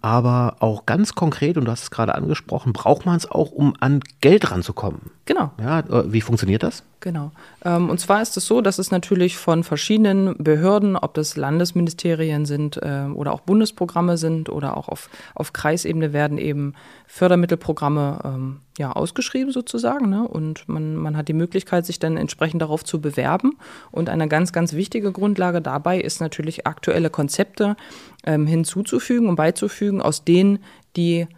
Aber 0.00 0.56
auch 0.60 0.86
ganz 0.86 1.14
konkret, 1.14 1.56
und 1.56 1.64
du 1.64 1.70
hast 1.70 1.84
es 1.84 1.90
gerade 1.90 2.14
angesprochen, 2.14 2.72
braucht 2.72 3.06
man 3.06 3.16
es 3.16 3.30
auch, 3.30 3.50
um 3.50 3.74
an 3.80 4.00
Geld 4.20 4.50
ranzukommen. 4.50 5.10
Genau. 5.26 5.52
Ja, 5.60 5.80
äh, 5.80 6.12
wie 6.12 6.20
funktioniert 6.20 6.62
das? 6.62 6.82
Genau. 7.00 7.32
Ähm, 7.64 7.90
und 7.90 8.00
zwar 8.00 8.22
ist 8.22 8.36
es 8.36 8.46
so, 8.46 8.60
dass 8.60 8.78
es 8.78 8.90
natürlich 8.90 9.36
von 9.36 9.64
verschiedenen 9.64 10.36
Behörden, 10.38 10.96
ob 10.96 11.14
das 11.14 11.36
Landesministerien 11.36 12.46
sind 12.46 12.78
äh, 12.78 13.06
oder 13.12 13.32
auch 13.32 13.40
Bundesprogramme 13.40 14.16
sind 14.16 14.48
oder 14.48 14.76
auch 14.76 14.88
auf, 14.88 15.10
auf 15.34 15.52
Kreisebene 15.52 16.12
werden 16.12 16.38
eben 16.38 16.74
Fördermittelprogramme 17.06 18.20
ähm, 18.24 18.60
ja, 18.78 18.92
ausgeschrieben 18.92 19.52
sozusagen. 19.52 20.10
Ne? 20.10 20.26
Und 20.26 20.68
man, 20.68 20.96
man 20.96 21.16
hat 21.16 21.28
die 21.28 21.32
Möglichkeit, 21.32 21.86
sich 21.86 21.98
dann 21.98 22.16
entsprechend 22.16 22.60
darauf 22.60 22.84
zu 22.84 23.00
bewerben. 23.00 23.56
Und 23.90 24.08
eine 24.08 24.28
ganz, 24.28 24.52
ganz 24.52 24.72
wichtige 24.72 25.12
Grundlage 25.12 25.60
dabei 25.60 26.00
ist 26.00 26.20
natürlich 26.20 26.66
aktuelle 26.66 27.10
Konzepte 27.10 27.76
ähm, 28.24 28.46
hinzuzufügen 28.46 29.28
und 29.28 29.36
beizufügen, 29.36 30.02
aus 30.02 30.24
denen 30.24 30.58
die 30.96 31.28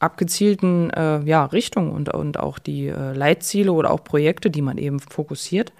abgezielten 0.00 0.90
äh, 0.90 1.22
ja, 1.24 1.44
Richtungen 1.44 1.92
und, 1.92 2.12
und 2.12 2.38
auch 2.40 2.58
die 2.58 2.88
äh, 2.88 3.12
Leitziele 3.12 3.72
oder 3.72 3.90
auch 3.90 4.02
Projekte, 4.02 4.50
die 4.50 4.62
man 4.62 4.78
eben 4.78 4.98
fokussiert, 4.98 5.72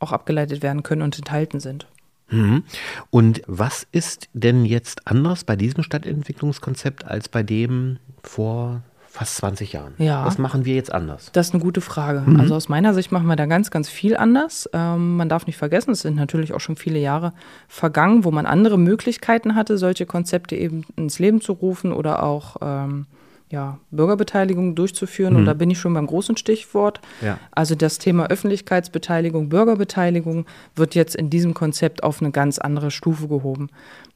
auch 0.00 0.12
abgeleitet 0.12 0.62
werden 0.62 0.82
können 0.82 1.02
und 1.02 1.16
enthalten 1.16 1.60
sind. 1.60 1.86
Mhm. 2.30 2.64
Und 3.10 3.42
was 3.46 3.86
ist 3.92 4.28
denn 4.32 4.64
jetzt 4.64 5.06
anders 5.06 5.44
bei 5.44 5.54
diesem 5.54 5.84
Stadtentwicklungskonzept 5.84 7.04
als 7.04 7.28
bei 7.28 7.42
dem 7.42 7.98
vor 8.22 8.82
fast 9.16 9.36
20 9.36 9.72
Jahren. 9.72 9.94
Ja. 9.96 10.26
Was 10.26 10.36
machen 10.36 10.66
wir 10.66 10.74
jetzt 10.74 10.92
anders? 10.92 11.30
Das 11.32 11.48
ist 11.48 11.54
eine 11.54 11.62
gute 11.62 11.80
Frage. 11.80 12.22
Mhm. 12.26 12.38
Also 12.38 12.54
aus 12.54 12.68
meiner 12.68 12.92
Sicht 12.92 13.12
machen 13.12 13.26
wir 13.26 13.36
da 13.36 13.46
ganz, 13.46 13.70
ganz 13.70 13.88
viel 13.88 14.14
anders. 14.14 14.68
Ähm, 14.74 15.16
man 15.16 15.30
darf 15.30 15.46
nicht 15.46 15.56
vergessen, 15.56 15.92
es 15.92 16.02
sind 16.02 16.16
natürlich 16.16 16.52
auch 16.52 16.60
schon 16.60 16.76
viele 16.76 16.98
Jahre 16.98 17.32
vergangen, 17.66 18.24
wo 18.24 18.30
man 18.30 18.44
andere 18.44 18.78
Möglichkeiten 18.78 19.54
hatte, 19.54 19.78
solche 19.78 20.04
Konzepte 20.04 20.54
eben 20.54 20.84
ins 20.96 21.18
Leben 21.18 21.40
zu 21.40 21.54
rufen 21.54 21.92
oder 21.92 22.22
auch 22.22 22.56
ähm, 22.60 23.06
ja, 23.48 23.78
Bürgerbeteiligung 23.90 24.74
durchzuführen. 24.74 25.32
Mhm. 25.32 25.38
Und 25.40 25.44
da 25.46 25.54
bin 25.54 25.70
ich 25.70 25.78
schon 25.78 25.94
beim 25.94 26.06
großen 26.06 26.36
Stichwort. 26.36 27.00
Ja. 27.22 27.38
Also 27.52 27.74
das 27.74 27.96
Thema 27.96 28.26
Öffentlichkeitsbeteiligung, 28.26 29.48
Bürgerbeteiligung 29.48 30.44
wird 30.74 30.94
jetzt 30.94 31.16
in 31.16 31.30
diesem 31.30 31.54
Konzept 31.54 32.02
auf 32.02 32.20
eine 32.20 32.32
ganz 32.32 32.58
andere 32.58 32.90
Stufe 32.90 33.28
gehoben. 33.28 33.70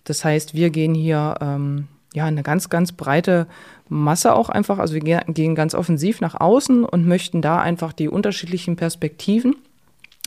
Das 0.05 0.27
heißt, 0.27 0.53
wir 0.55 0.69
gehen 0.69 0.95
hier 0.95 1.37
ähm, 1.41 1.89
ja, 2.15 2.25
eine 2.25 2.43
ganz, 2.43 2.69
ganz 2.69 2.93
breite 2.93 3.47
Masse 3.89 4.35
auch 4.35 4.49
einfach. 4.49 4.79
Also 4.79 4.95
wir 4.95 5.01
gehen 5.01 5.55
ganz 5.55 5.75
offensiv 5.75 6.21
nach 6.21 6.41
außen 6.41 6.85
und 6.85 7.07
möchten 7.07 7.43
da 7.43 7.61
einfach 7.61 7.93
die 7.93 8.09
unterschiedlichen 8.09 8.77
Perspektiven 8.77 9.57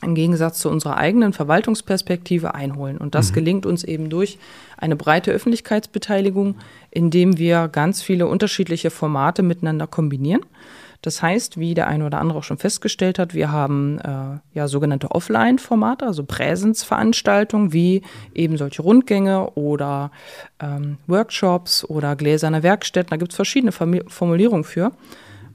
im 0.03 0.15
Gegensatz 0.15 0.59
zu 0.59 0.69
unserer 0.69 0.97
eigenen 0.97 1.33
Verwaltungsperspektive 1.33 2.53
einholen. 2.53 2.97
Und 2.97 3.15
das 3.15 3.31
mhm. 3.31 3.35
gelingt 3.35 3.65
uns 3.65 3.83
eben 3.83 4.09
durch 4.09 4.37
eine 4.77 4.95
breite 4.95 5.31
Öffentlichkeitsbeteiligung, 5.31 6.55
indem 6.91 7.37
wir 7.37 7.69
ganz 7.69 8.01
viele 8.01 8.27
unterschiedliche 8.27 8.89
Formate 8.89 9.43
miteinander 9.43 9.87
kombinieren. 9.87 10.41
Das 11.03 11.21
heißt, 11.21 11.59
wie 11.59 11.73
der 11.73 11.87
eine 11.87 12.05
oder 12.05 12.19
andere 12.19 12.39
auch 12.39 12.43
schon 12.43 12.57
festgestellt 12.57 13.19
hat, 13.19 13.33
wir 13.33 13.51
haben 13.51 13.99
äh, 13.99 14.39
ja 14.53 14.69
sogenannte 14.69 15.11
Offline-Formate, 15.11 16.07
also 16.07 16.23
Präsenzveranstaltungen, 16.23 17.73
wie 17.73 18.03
eben 18.33 18.57
solche 18.57 18.81
Rundgänge 18.81 19.49
oder 19.51 20.11
ähm, 20.61 20.97
Workshops 21.05 21.83
oder 21.83 22.15
gläserne 22.15 22.63
Werkstätten. 22.63 23.09
Da 23.09 23.17
gibt 23.17 23.33
es 23.33 23.35
verschiedene 23.35 23.73
Formulierungen 23.73 24.63
für. 24.63 24.93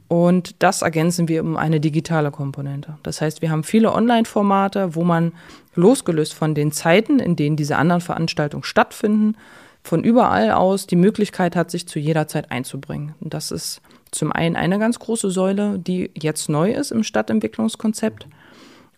Und 0.06 0.62
das 0.62 0.82
ergänzen 0.82 1.28
wir 1.28 1.42
um 1.42 1.56
eine 1.56 1.80
digitale 1.80 2.30
Komponente. 2.30 2.98
Das 3.02 3.22
heißt, 3.22 3.40
wir 3.40 3.50
haben 3.50 3.64
viele 3.64 3.92
Online-Formate, 3.92 4.94
wo 4.94 5.02
man 5.02 5.32
losgelöst 5.74 6.34
von 6.34 6.54
den 6.54 6.72
Zeiten, 6.72 7.20
in 7.20 7.36
denen 7.36 7.56
diese 7.56 7.76
anderen 7.76 8.02
Veranstaltungen 8.02 8.64
stattfinden, 8.64 9.34
von 9.82 10.04
überall 10.04 10.50
aus 10.50 10.86
die 10.86 10.96
Möglichkeit 10.96 11.56
hat, 11.56 11.70
sich 11.70 11.88
zu 11.88 11.98
jeder 11.98 12.28
Zeit 12.28 12.50
einzubringen. 12.50 13.14
Und 13.20 13.32
das 13.32 13.50
ist 13.50 13.80
zum 14.10 14.32
einen 14.32 14.56
eine 14.56 14.78
ganz 14.78 14.98
große 14.98 15.30
Säule, 15.30 15.78
die 15.78 16.10
jetzt 16.14 16.48
neu 16.48 16.72
ist 16.72 16.90
im 16.90 17.02
Stadtentwicklungskonzept. 17.02 18.26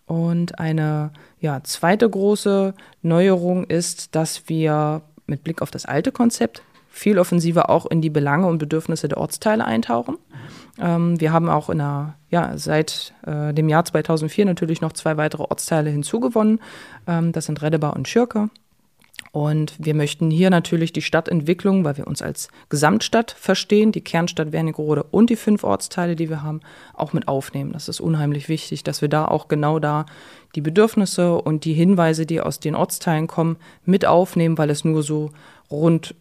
Und 0.05 0.59
eine 0.59 1.11
ja, 1.39 1.63
zweite 1.63 2.09
große 2.09 2.73
Neuerung 3.01 3.63
ist, 3.63 4.15
dass 4.15 4.49
wir 4.49 5.03
mit 5.25 5.43
Blick 5.43 5.61
auf 5.61 5.71
das 5.71 5.85
alte 5.85 6.11
Konzept 6.11 6.63
viel 6.89 7.17
offensiver 7.17 7.69
auch 7.69 7.85
in 7.85 8.01
die 8.01 8.09
Belange 8.09 8.47
und 8.47 8.57
Bedürfnisse 8.57 9.07
der 9.07 9.17
Ortsteile 9.17 9.63
eintauchen. 9.63 10.17
Ähm, 10.79 11.19
wir 11.21 11.31
haben 11.31 11.49
auch 11.49 11.69
in 11.69 11.77
der, 11.77 12.15
ja, 12.29 12.57
seit 12.57 13.13
äh, 13.25 13.53
dem 13.53 13.69
Jahr 13.69 13.85
2004 13.85 14.45
natürlich 14.45 14.81
noch 14.81 14.91
zwei 14.91 15.15
weitere 15.15 15.43
Ortsteile 15.43 15.89
hinzugewonnen. 15.89 16.59
Ähm, 17.07 17.31
das 17.31 17.45
sind 17.45 17.61
Redebar 17.61 17.95
und 17.95 18.09
Schirke. 18.09 18.49
Und 19.31 19.73
wir 19.79 19.93
möchten 19.93 20.29
hier 20.29 20.49
natürlich 20.49 20.91
die 20.91 21.01
Stadtentwicklung, 21.01 21.85
weil 21.85 21.95
wir 21.95 22.07
uns 22.07 22.21
als 22.21 22.49
Gesamtstadt 22.67 23.31
verstehen, 23.31 23.93
die 23.93 24.01
Kernstadt 24.01 24.51
Wernigerode 24.51 25.03
und 25.03 25.29
die 25.29 25.37
fünf 25.37 25.63
Ortsteile, 25.63 26.17
die 26.17 26.29
wir 26.29 26.43
haben, 26.43 26.59
auch 26.93 27.13
mit 27.13 27.29
aufnehmen. 27.29 27.71
Das 27.71 27.87
ist 27.87 28.01
unheimlich 28.01 28.49
wichtig, 28.49 28.83
dass 28.83 29.01
wir 29.01 29.07
da 29.07 29.25
auch 29.25 29.47
genau 29.47 29.79
da 29.79 30.05
die 30.55 30.61
Bedürfnisse 30.61 31.35
und 31.35 31.63
die 31.63 31.73
Hinweise, 31.73 32.25
die 32.25 32.41
aus 32.41 32.59
den 32.59 32.75
Ortsteilen 32.75 33.27
kommen, 33.27 33.55
mit 33.85 34.05
aufnehmen, 34.05 34.57
weil 34.57 34.69
es 34.69 34.83
nur 34.83 35.01
so 35.01 35.31
rund 35.69 36.13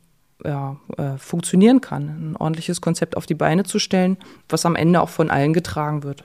ja, 0.44 0.76
äh, 0.96 1.18
funktionieren 1.18 1.80
kann, 1.80 2.30
ein 2.30 2.36
ordentliches 2.36 2.80
Konzept 2.80 3.16
auf 3.16 3.26
die 3.26 3.34
Beine 3.34 3.64
zu 3.64 3.80
stellen, 3.80 4.18
was 4.48 4.64
am 4.64 4.76
Ende 4.76 5.00
auch 5.00 5.08
von 5.08 5.30
allen 5.30 5.52
getragen 5.52 6.04
wird. 6.04 6.22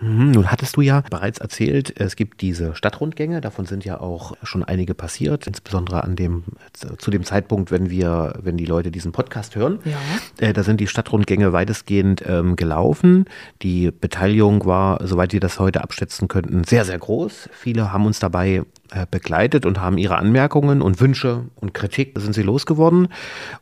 Mhm, 0.00 0.30
nun 0.32 0.50
hattest 0.50 0.76
du 0.76 0.80
ja 0.80 1.02
bereits 1.10 1.38
erzählt, 1.38 1.98
es 1.98 2.16
gibt 2.16 2.40
diese 2.40 2.74
Stadtrundgänge, 2.74 3.40
davon 3.40 3.66
sind 3.66 3.84
ja 3.84 4.00
auch 4.00 4.36
schon 4.42 4.62
einige 4.62 4.94
passiert, 4.94 5.46
insbesondere 5.46 6.04
an 6.04 6.16
dem, 6.16 6.44
zu 6.98 7.10
dem 7.10 7.24
Zeitpunkt, 7.24 7.70
wenn 7.70 7.90
wir, 7.90 8.34
wenn 8.42 8.56
die 8.56 8.64
Leute 8.64 8.90
diesen 8.90 9.12
Podcast 9.12 9.56
hören. 9.56 9.80
Ja. 9.84 9.96
Äh, 10.38 10.52
da 10.52 10.62
sind 10.62 10.80
die 10.80 10.86
Stadtrundgänge 10.86 11.52
weitestgehend 11.52 12.22
ähm, 12.26 12.56
gelaufen. 12.56 13.24
Die 13.62 13.90
Beteiligung 13.90 14.64
war, 14.66 15.06
soweit 15.06 15.32
wir 15.32 15.40
das 15.40 15.58
heute 15.58 15.82
abschätzen 15.82 16.28
könnten, 16.28 16.64
sehr, 16.64 16.84
sehr 16.84 16.98
groß. 16.98 17.48
Viele 17.52 17.92
haben 17.92 18.06
uns 18.06 18.18
dabei 18.18 18.62
begleitet 19.10 19.66
und 19.66 19.80
haben 19.80 19.98
ihre 19.98 20.16
Anmerkungen 20.16 20.82
und 20.82 21.00
Wünsche 21.00 21.44
und 21.56 21.74
Kritik 21.74 22.18
sind 22.18 22.34
sie 22.34 22.42
losgeworden. 22.42 23.08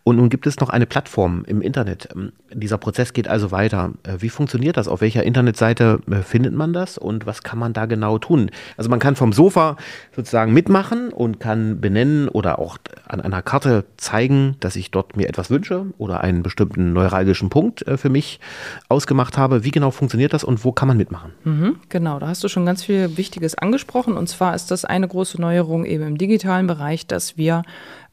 Und 0.04 0.16
nun 0.16 0.28
gibt 0.28 0.47
es 0.47 0.61
noch 0.61 0.68
eine 0.68 0.87
Plattform 0.87 1.45
im 1.47 1.61
Internet. 1.61 2.09
Ähm, 2.14 2.33
dieser 2.52 2.78
Prozess 2.78 3.12
geht 3.12 3.28
also 3.28 3.50
weiter. 3.50 3.92
Äh, 4.02 4.16
wie 4.21 4.28
funktioniert 4.28 4.76
das? 4.76 4.88
Auf 4.88 5.00
welcher 5.00 5.23
Internetseite 5.23 6.00
äh, 6.11 6.23
findet 6.23 6.54
man 6.54 6.73
das 6.73 6.99
und 6.99 7.26
was 7.26 7.42
kann 7.42 7.59
man 7.59 7.73
da 7.73 7.87
genau 7.87 8.18
tun? 8.18 8.50
Also 8.76 8.90
man 8.90 8.99
kann 8.99 9.16
vom 9.16 9.33
Sofa 9.33 9.76
sozusagen 10.14 10.52
mitmachen 10.52 11.12
und 11.12 11.40
kann 11.40 11.80
benennen 11.80 12.28
oder 12.28 12.59
auch 12.59 12.78
an 13.06 13.21
einer 13.21 13.42
Karte 13.42 13.85
zeigen, 13.97 14.56
dass 14.61 14.76
ich 14.76 14.90
dort 14.90 15.16
mir 15.16 15.28
etwas 15.28 15.50
wünsche 15.50 15.87
oder 15.99 16.21
einen 16.21 16.42
bestimmten 16.42 16.92
neuralgischen 16.92 17.50
Punkt 17.50 17.85
für 17.97 18.09
mich 18.09 18.40
ausgemacht 18.88 19.38
habe. 19.38 19.64
Wie 19.64 19.71
genau 19.71 19.90
funktioniert 19.90 20.33
das 20.33 20.45
und 20.45 20.64
wo 20.64 20.73
kann 20.73 20.88
man 20.88 20.97
mitmachen? 20.97 21.33
Mhm, 21.45 21.76
genau, 21.88 22.18
da 22.18 22.28
hast 22.28 22.42
du 22.45 22.49
schon 22.49 22.66
ganz 22.66 22.85
viel 22.85 23.16
Wichtiges 23.16 23.56
angesprochen. 23.56 24.16
Und 24.16 24.28
zwar 24.28 24.54
ist 24.54 24.71
das 24.71 24.85
eine 24.85 25.09
große 25.16 25.40
Neuerung 25.40 25.87
eben 25.87 26.06
im 26.06 26.18
digitalen 26.18 26.66
Bereich, 26.66 27.06
dass 27.06 27.38
wir 27.38 27.62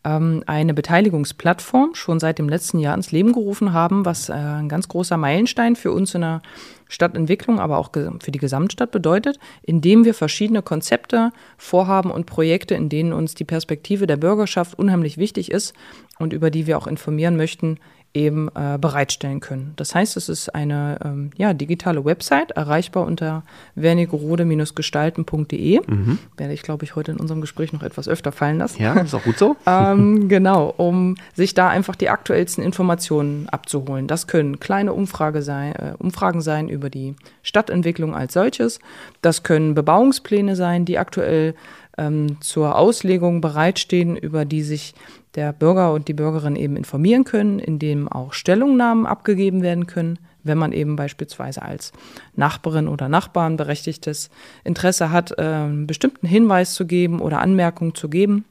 ähm, 0.06 0.42
eine 0.46 0.74
Beteiligungsplattform 0.74 1.96
schon 1.96 2.22
seit 2.22 2.40
dem 2.40 2.48
letzten 2.48 2.80
Jahr 2.80 2.96
ins 2.96 3.12
Leben 3.12 3.34
gerufen 3.34 3.74
haben, 3.74 4.06
was 4.06 4.30
äh, 4.30 4.34
ein 4.34 4.70
ganz 4.70 4.88
großer 4.88 5.18
Meilenstein 5.18 5.76
für 5.76 5.92
uns 5.92 6.16
in 6.16 6.22
der 6.22 6.42
Stadtentwicklung, 6.88 7.60
aber 7.60 7.78
auch 7.78 7.90
für 7.92 8.32
die 8.32 8.40
Gesamtstadt 8.40 8.92
bedeutet, 8.92 9.38
indem 9.64 10.06
wir 10.06 10.14
verschiedene 10.14 10.62
Konzepte, 10.62 11.32
Vorhaben 11.58 12.10
und 12.10 12.26
Projekte, 12.26 12.76
in 12.76 12.88
denen 12.88 13.12
uns 13.12 13.36
die 13.36 13.46
Perspektive 13.46 14.08
der 14.08 14.18
Bürgerschaft 14.18 14.80
unheimlich 14.80 15.18
wichtig 15.18 15.52
ist 15.52 15.74
und 16.20 16.32
über 16.32 16.52
die 16.52 16.68
wir 16.68 16.78
auch 16.78 16.88
informieren 16.88 17.36
möchten, 17.36 17.80
eben 18.14 18.50
äh, 18.50 18.78
bereitstellen 18.80 19.40
können. 19.40 19.74
Das 19.76 19.96
heißt, 19.96 20.16
es 20.18 20.30
ist 20.30 20.54
eine 20.54 21.00
ähm, 21.04 21.32
ja, 21.36 21.54
digitale 21.54 22.06
Website, 22.06 22.52
erreichbar 22.52 23.08
unter 23.08 23.42
wernigerode-gestalten.de. 23.76 25.82
Mhm. 25.88 26.20
Werde 26.38 26.54
ich, 26.54 26.62
glaube 26.62 26.86
ich, 26.86 26.96
heute 26.96 27.12
in 27.12 27.20
unserem 27.20 27.42
Gespräch 27.42 27.74
noch 27.74 27.82
etwas 27.82 28.08
öfter 28.08 28.32
fallen 28.32 28.60
lassen. 28.60 28.84
Ja, 28.84 28.94
ist 29.00 29.16
auch 29.16 29.24
gut 29.24 29.40
so. 29.40 29.56
ähm, 29.66 30.30
genau, 30.30 30.72
um 30.78 31.16
sich 31.34 31.56
da 31.56 31.70
einfach 31.70 31.96
die 31.96 32.10
aktuellsten 32.10 32.64
Informationen 32.64 33.50
abzuholen. 33.50 34.08
Das 34.08 34.28
können 34.28 34.60
kleine 34.60 34.94
Umfrage 34.94 35.42
sein, 35.42 35.74
äh, 35.74 35.96
Umfragen 35.98 36.42
sein 36.42 36.70
über 36.70 36.92
die 36.92 37.16
Stadtentwicklung 37.42 38.14
als 38.14 38.34
solches. 38.34 38.80
Das 39.24 39.42
können 39.42 39.74
Bebauungspläne 39.74 40.56
sein, 40.56 40.86
die 40.86 41.00
aktuell 41.00 41.56
ähm, 41.98 42.38
zur 42.42 42.76
Auslegung 42.76 43.42
bereitstehen, 43.42 44.16
über 44.16 44.46
die 44.46 44.62
sich 44.62 44.94
der 45.36 45.54
Bürger 45.54 45.94
und 45.94 46.08
die 46.08 46.14
Bürgerin 46.14 46.56
eben 46.56 46.76
informieren 46.76 47.24
können, 47.24 47.60
indem 47.60 48.08
auch 48.08 48.34
Stellungnahmen 48.34 49.06
abgegeben 49.06 49.62
werden 49.62 49.88
können, 49.88 50.20
wenn 50.44 50.58
man 50.58 50.74
eben 50.74 50.96
beispielsweise 50.96 51.62
als 51.62 51.92
Nachbarin 52.36 52.88
oder 52.88 53.10
Nachbarn 53.10 53.58
berechtigtes 53.58 54.30
Interesse 54.64 55.10
hat, 55.10 55.32
äh, 55.38 55.42
einen 55.42 55.88
bestimmten 55.88 56.28
Hinweis 56.28 56.74
zu 56.74 56.86
geben 56.86 57.20
oder 57.20 57.40
Anmerkungen 57.40 57.96
zu 57.96 58.10
geben, 58.10 58.46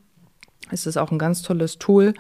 ist 0.71 0.87
es 0.87 0.97
auch 0.97 1.13
ein 1.13 1.19
ganz 1.19 1.43
tolles 1.43 1.79
Tool. 1.79 2.15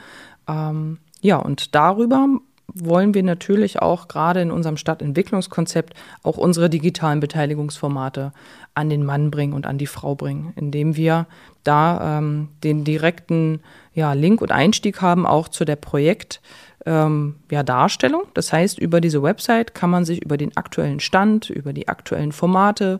Ähm, 0.47 0.99
ja, 1.21 1.37
und 1.37 1.75
darüber 1.75 2.29
wollen 2.75 3.15
wir 3.15 3.23
natürlich 3.23 3.81
auch 3.81 4.09
gerade 4.09 4.41
in 4.41 4.51
unserem 4.51 4.77
Stadtentwicklungskonzept 4.77 5.95
auch 6.23 6.37
unsere 6.37 6.71
digitalen 6.71 7.21
Beteiligungsformate 7.21 8.33
an 8.75 8.89
den 8.89 9.05
Mann 9.05 9.31
bringen 9.31 9.53
und 9.53 9.67
an 9.67 9.79
die 9.79 9.87
Frau 9.87 10.15
bringen, 10.15 10.53
indem 10.57 10.97
wir 10.97 11.27
da 11.65 12.19
ähm, 12.19 12.49
den 12.65 12.85
direkten 12.85 13.61
ja, 13.95 14.13
Link 14.15 14.41
und 14.41 14.53
Einstieg 14.53 15.03
haben 15.03 15.27
auch 15.27 15.49
zu 15.49 15.65
der 15.65 15.77
Projekt. 15.77 16.41
Ähm, 16.85 17.37
ja, 17.51 17.63
Darstellung. 17.63 18.23
Das 18.35 18.53
heißt, 18.53 18.79
über 18.79 19.01
diese 19.01 19.23
Website 19.23 19.75
kann 19.75 19.91
man 19.91 20.05
sich 20.05 20.23
über 20.23 20.37
den 20.37 20.57
aktuellen 20.57 20.99
Stand, 20.99 21.49
über 21.49 21.73
die 21.73 21.87
aktuellen 21.89 22.33
Formate 22.33 22.99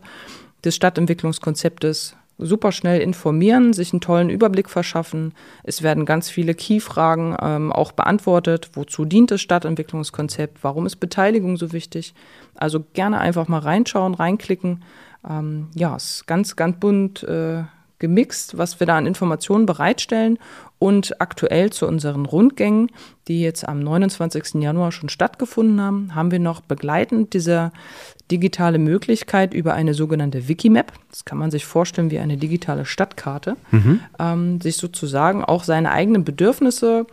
des 0.63 0.75
Stadtentwicklungskonzeptes 0.75 2.15
super 2.37 2.71
schnell 2.71 3.01
informieren, 3.01 3.73
sich 3.73 3.93
einen 3.93 4.01
tollen 4.01 4.29
Überblick 4.29 4.69
verschaffen. 4.69 5.33
Es 5.63 5.83
werden 5.83 6.05
ganz 6.05 6.29
viele 6.29 6.55
Key-Fragen 6.55 7.35
ähm, 7.41 7.71
auch 7.71 7.91
beantwortet. 7.91 8.71
Wozu 8.73 9.05
dient 9.05 9.31
das 9.31 9.41
Stadtentwicklungskonzept? 9.41 10.63
Warum 10.63 10.85
ist 10.85 10.97
Beteiligung 10.97 11.57
so 11.57 11.71
wichtig? 11.71 12.13
Also 12.55 12.83
gerne 12.93 13.19
einfach 13.19 13.47
mal 13.47 13.59
reinschauen, 13.59 14.13
reinklicken. 14.13 14.83
Ähm, 15.29 15.69
ja, 15.75 15.95
es 15.95 16.15
ist 16.15 16.27
ganz, 16.27 16.55
ganz 16.55 16.79
bunt 16.79 17.23
äh, 17.23 17.63
gemixt, 18.03 18.57
was 18.57 18.81
wir 18.81 18.85
da 18.85 18.97
an 18.97 19.07
Informationen 19.07 19.65
bereitstellen. 19.65 20.37
Und 20.77 21.21
aktuell 21.21 21.69
zu 21.71 21.87
unseren 21.87 22.25
Rundgängen, 22.25 22.91
die 23.29 23.41
jetzt 23.41 23.65
am 23.65 23.79
29. 23.79 24.61
Januar 24.61 24.91
schon 24.91 25.07
stattgefunden 25.07 25.79
haben, 25.79 26.13
haben 26.13 26.29
wir 26.29 26.39
noch 26.39 26.59
begleitend 26.59 27.33
diese 27.33 27.71
digitale 28.29 28.79
Möglichkeit 28.79 29.53
über 29.53 29.73
eine 29.73 29.93
sogenannte 29.93 30.49
Wikimap, 30.49 30.91
das 31.09 31.23
kann 31.23 31.37
man 31.37 31.51
sich 31.51 31.65
vorstellen 31.65 32.11
wie 32.11 32.19
eine 32.19 32.35
digitale 32.35 32.83
Stadtkarte, 32.83 33.55
mhm. 33.71 34.01
ähm, 34.19 34.59
sich 34.59 34.75
sozusagen 34.75 35.45
auch 35.45 35.63
seine 35.63 35.91
eigenen 35.91 36.25
Bedürfnisse, 36.25 37.05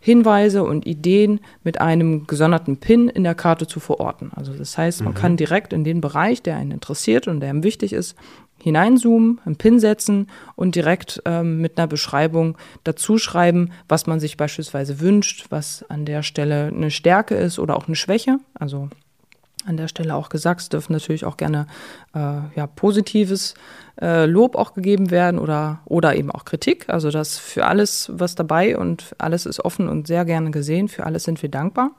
Hinweise 0.00 0.62
und 0.62 0.86
Ideen 0.86 1.40
mit 1.64 1.80
einem 1.80 2.26
gesonderten 2.26 2.76
Pin 2.76 3.08
in 3.08 3.24
der 3.24 3.34
Karte 3.34 3.66
zu 3.66 3.80
verorten. 3.80 4.30
Also 4.34 4.52
das 4.52 4.78
heißt, 4.78 5.02
man 5.02 5.12
mhm. 5.12 5.16
kann 5.16 5.36
direkt 5.36 5.72
in 5.72 5.84
den 5.84 6.00
Bereich, 6.00 6.40
der 6.40 6.56
einen 6.56 6.70
interessiert 6.70 7.26
und 7.26 7.40
der 7.40 7.50
einem 7.50 7.64
wichtig 7.64 7.92
ist, 7.92 8.16
hineinzoomen, 8.62 9.40
einen 9.44 9.56
Pin 9.56 9.78
setzen 9.80 10.28
und 10.56 10.74
direkt 10.74 11.22
ähm, 11.24 11.60
mit 11.60 11.78
einer 11.78 11.86
Beschreibung 11.86 12.56
dazu 12.84 13.18
schreiben, 13.18 13.70
was 13.88 14.06
man 14.06 14.20
sich 14.20 14.36
beispielsweise 14.36 15.00
wünscht, 15.00 15.46
was 15.50 15.84
an 15.88 16.04
der 16.04 16.22
Stelle 16.22 16.66
eine 16.66 16.90
Stärke 16.90 17.34
ist 17.34 17.58
oder 17.58 17.76
auch 17.76 17.86
eine 17.86 17.96
Schwäche. 17.96 18.38
Also 18.54 18.88
an 19.66 19.76
der 19.76 19.88
Stelle 19.88 20.14
auch 20.14 20.28
gesagt, 20.28 20.60
es 20.62 20.68
dürfen 20.68 20.92
natürlich 20.92 21.24
auch 21.24 21.36
gerne 21.36 21.66
äh, 22.14 22.18
ja, 22.56 22.66
positives 22.74 23.54
äh, 24.00 24.24
Lob 24.26 24.56
auch 24.56 24.74
gegeben 24.74 25.10
werden 25.10 25.38
oder, 25.38 25.80
oder 25.84 26.16
eben 26.16 26.30
auch 26.30 26.44
Kritik. 26.44 26.88
Also 26.88 27.10
das 27.10 27.38
für 27.38 27.66
alles 27.66 28.10
was 28.14 28.34
dabei 28.34 28.78
und 28.78 29.14
alles 29.18 29.46
ist 29.46 29.64
offen 29.64 29.88
und 29.88 30.06
sehr 30.06 30.24
gerne 30.24 30.50
gesehen. 30.50 30.88
Für 30.88 31.04
alles 31.04 31.24
sind 31.24 31.42
wir 31.42 31.50
dankbar. 31.50 31.90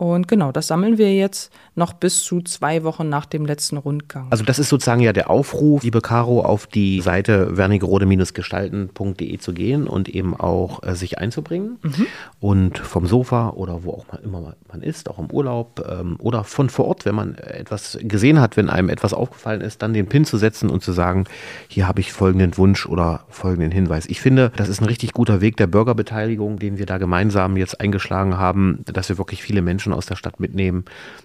Und 0.00 0.28
genau, 0.28 0.50
das 0.50 0.66
sammeln 0.66 0.96
wir 0.96 1.14
jetzt 1.14 1.52
noch 1.74 1.92
bis 1.92 2.22
zu 2.22 2.40
zwei 2.40 2.84
Wochen 2.84 3.10
nach 3.10 3.26
dem 3.26 3.44
letzten 3.44 3.76
Rundgang. 3.76 4.28
Also 4.30 4.44
das 4.44 4.58
ist 4.58 4.70
sozusagen 4.70 5.02
ja 5.02 5.12
der 5.12 5.28
Aufruf, 5.28 5.82
liebe 5.82 6.00
Caro, 6.00 6.40
auf 6.40 6.66
die 6.66 7.02
Seite 7.02 7.58
wernigerode-gestalten.de 7.58 9.38
zu 9.38 9.52
gehen 9.52 9.86
und 9.86 10.08
eben 10.08 10.34
auch 10.34 10.82
äh, 10.84 10.94
sich 10.94 11.18
einzubringen. 11.18 11.76
Mhm. 11.82 12.06
Und 12.40 12.78
vom 12.78 13.06
Sofa 13.06 13.50
oder 13.50 13.84
wo 13.84 13.92
auch 13.92 14.06
immer 14.24 14.54
man 14.68 14.80
ist, 14.80 15.10
auch 15.10 15.18
im 15.18 15.30
Urlaub 15.30 15.86
ähm, 15.86 16.16
oder 16.18 16.44
von 16.44 16.70
vor 16.70 16.86
Ort, 16.86 17.04
wenn 17.04 17.14
man 17.14 17.34
etwas 17.34 17.98
gesehen 18.00 18.40
hat, 18.40 18.56
wenn 18.56 18.70
einem 18.70 18.88
etwas 18.88 19.12
aufgefallen 19.12 19.60
ist, 19.60 19.82
dann 19.82 19.92
den 19.92 20.06
Pin 20.06 20.24
zu 20.24 20.38
setzen 20.38 20.70
und 20.70 20.82
zu 20.82 20.92
sagen, 20.92 21.24
hier 21.68 21.86
habe 21.86 22.00
ich 22.00 22.14
folgenden 22.14 22.56
Wunsch 22.56 22.86
oder 22.86 23.24
folgenden 23.28 23.70
Hinweis. 23.70 24.06
Ich 24.06 24.22
finde, 24.22 24.50
das 24.56 24.70
ist 24.70 24.80
ein 24.80 24.86
richtig 24.86 25.12
guter 25.12 25.42
Weg 25.42 25.58
der 25.58 25.66
Bürgerbeteiligung, 25.66 26.58
den 26.58 26.78
wir 26.78 26.86
da 26.86 26.96
gemeinsam 26.96 27.58
jetzt 27.58 27.82
eingeschlagen 27.82 28.38
haben, 28.38 28.82
dass 28.86 29.10
wir 29.10 29.18
wirklich 29.18 29.42
viele 29.42 29.60
Menschen 29.60 29.89
Menschen 29.90 29.92
aus 29.92 30.06
der 30.06 30.16
Stadt 30.16 30.40
mitnehmen, 30.40 30.84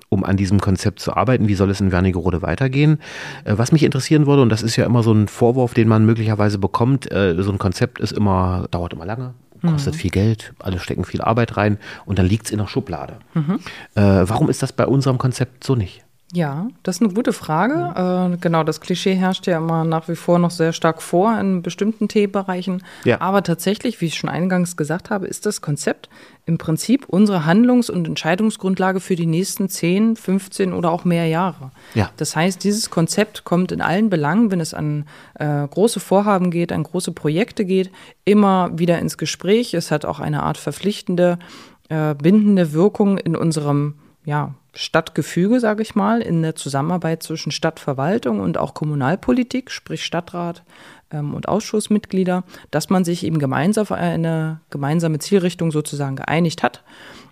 um 0.09 0.23
an 0.23 0.37
diesem 0.37 0.59
Konzept 0.59 0.99
zu 0.99 1.15
arbeiten. 1.15 1.47
Wie 1.47 1.55
soll 1.55 1.69
es 1.69 1.81
in 1.81 1.91
Wernigerode 1.91 2.41
weitergehen? 2.41 2.99
Äh, 3.45 3.57
was 3.57 3.71
mich 3.71 3.83
interessieren 3.83 4.25
würde, 4.25 4.41
und 4.41 4.49
das 4.49 4.63
ist 4.63 4.75
ja 4.75 4.85
immer 4.85 5.03
so 5.03 5.13
ein 5.13 5.27
Vorwurf, 5.27 5.73
den 5.73 5.87
man 5.87 6.05
möglicherweise 6.05 6.57
bekommt, 6.57 7.11
äh, 7.11 7.35
so 7.41 7.51
ein 7.51 7.57
Konzept 7.57 7.99
ist 7.99 8.11
immer, 8.11 8.67
dauert 8.71 8.93
immer 8.93 9.05
lange, 9.05 9.33
kostet 9.61 9.93
mhm. 9.93 9.99
viel 9.99 10.11
Geld, 10.11 10.53
alle 10.59 10.79
stecken 10.79 11.05
viel 11.05 11.21
Arbeit 11.21 11.57
rein 11.57 11.77
und 12.05 12.19
dann 12.19 12.25
liegt 12.25 12.45
es 12.45 12.51
in 12.51 12.57
der 12.57 12.67
Schublade. 12.67 13.17
Mhm. 13.33 13.59
Äh, 13.95 14.01
warum 14.27 14.49
ist 14.49 14.61
das 14.61 14.73
bei 14.73 14.85
unserem 14.85 15.17
Konzept 15.17 15.63
so 15.63 15.75
nicht? 15.75 16.04
Ja, 16.35 16.67
das 16.83 16.97
ist 16.97 17.01
eine 17.01 17.13
gute 17.13 17.31
Frage. 17.31 18.33
Äh, 18.33 18.37
genau, 18.41 18.65
das 18.65 18.81
Klischee 18.81 19.15
herrscht 19.15 19.47
ja 19.47 19.57
immer 19.57 19.85
nach 19.85 20.09
wie 20.09 20.17
vor 20.17 20.37
noch 20.37 20.51
sehr 20.51 20.73
stark 20.73 21.01
vor 21.01 21.39
in 21.39 21.61
bestimmten 21.61 22.09
Themenbereichen. 22.09 22.83
Ja. 23.05 23.21
Aber 23.21 23.41
tatsächlich, 23.41 24.01
wie 24.01 24.07
ich 24.07 24.15
schon 24.15 24.29
eingangs 24.29 24.75
gesagt 24.75 25.09
habe, 25.09 25.27
ist 25.27 25.45
das 25.45 25.61
Konzept 25.61 26.09
im 26.45 26.57
Prinzip 26.57 27.05
unsere 27.07 27.45
Handlungs- 27.45 27.89
und 27.89 28.05
Entscheidungsgrundlage 28.05 28.99
für 28.99 29.15
die 29.15 29.25
nächsten 29.25 29.69
10, 29.69 30.17
15 30.17 30.73
oder 30.73 30.91
auch 30.91 31.05
mehr 31.05 31.25
Jahre. 31.27 31.71
Ja. 31.93 32.11
Das 32.17 32.35
heißt, 32.35 32.61
dieses 32.65 32.89
Konzept 32.89 33.45
kommt 33.45 33.71
in 33.71 33.79
allen 33.79 34.09
Belangen, 34.09 34.51
wenn 34.51 34.59
es 34.59 34.73
an 34.73 35.05
äh, 35.35 35.65
große 35.65 36.01
Vorhaben 36.01 36.51
geht, 36.51 36.73
an 36.73 36.83
große 36.83 37.13
Projekte 37.13 37.63
geht, 37.63 37.91
immer 38.25 38.77
wieder 38.77 38.99
ins 38.99 39.17
Gespräch. 39.17 39.73
Es 39.73 39.89
hat 39.89 40.03
auch 40.03 40.19
eine 40.19 40.43
Art 40.43 40.57
verpflichtende, 40.57 41.39
äh, 41.87 42.13
bindende 42.13 42.73
Wirkung 42.73 43.17
in 43.17 43.37
unserem 43.37 43.95
ja, 44.25 44.53
Stadtgefüge, 44.73 45.59
sage 45.59 45.81
ich 45.81 45.95
mal, 45.95 46.21
in 46.21 46.41
der 46.41 46.55
Zusammenarbeit 46.55 47.23
zwischen 47.23 47.51
Stadtverwaltung 47.51 48.39
und 48.39 48.57
auch 48.57 48.73
Kommunalpolitik, 48.73 49.71
sprich 49.71 50.03
Stadtrat 50.03 50.63
ähm, 51.11 51.33
und 51.33 51.47
Ausschussmitglieder, 51.47 52.43
dass 52.71 52.89
man 52.89 53.05
sich 53.05 53.23
eben 53.23 53.39
gemeinsam 53.39 53.83
auf 53.83 53.91
eine 53.91 54.59
gemeinsame 54.69 55.19
Zielrichtung 55.19 55.71
sozusagen 55.71 56.17
geeinigt 56.17 56.63
hat 56.63 56.83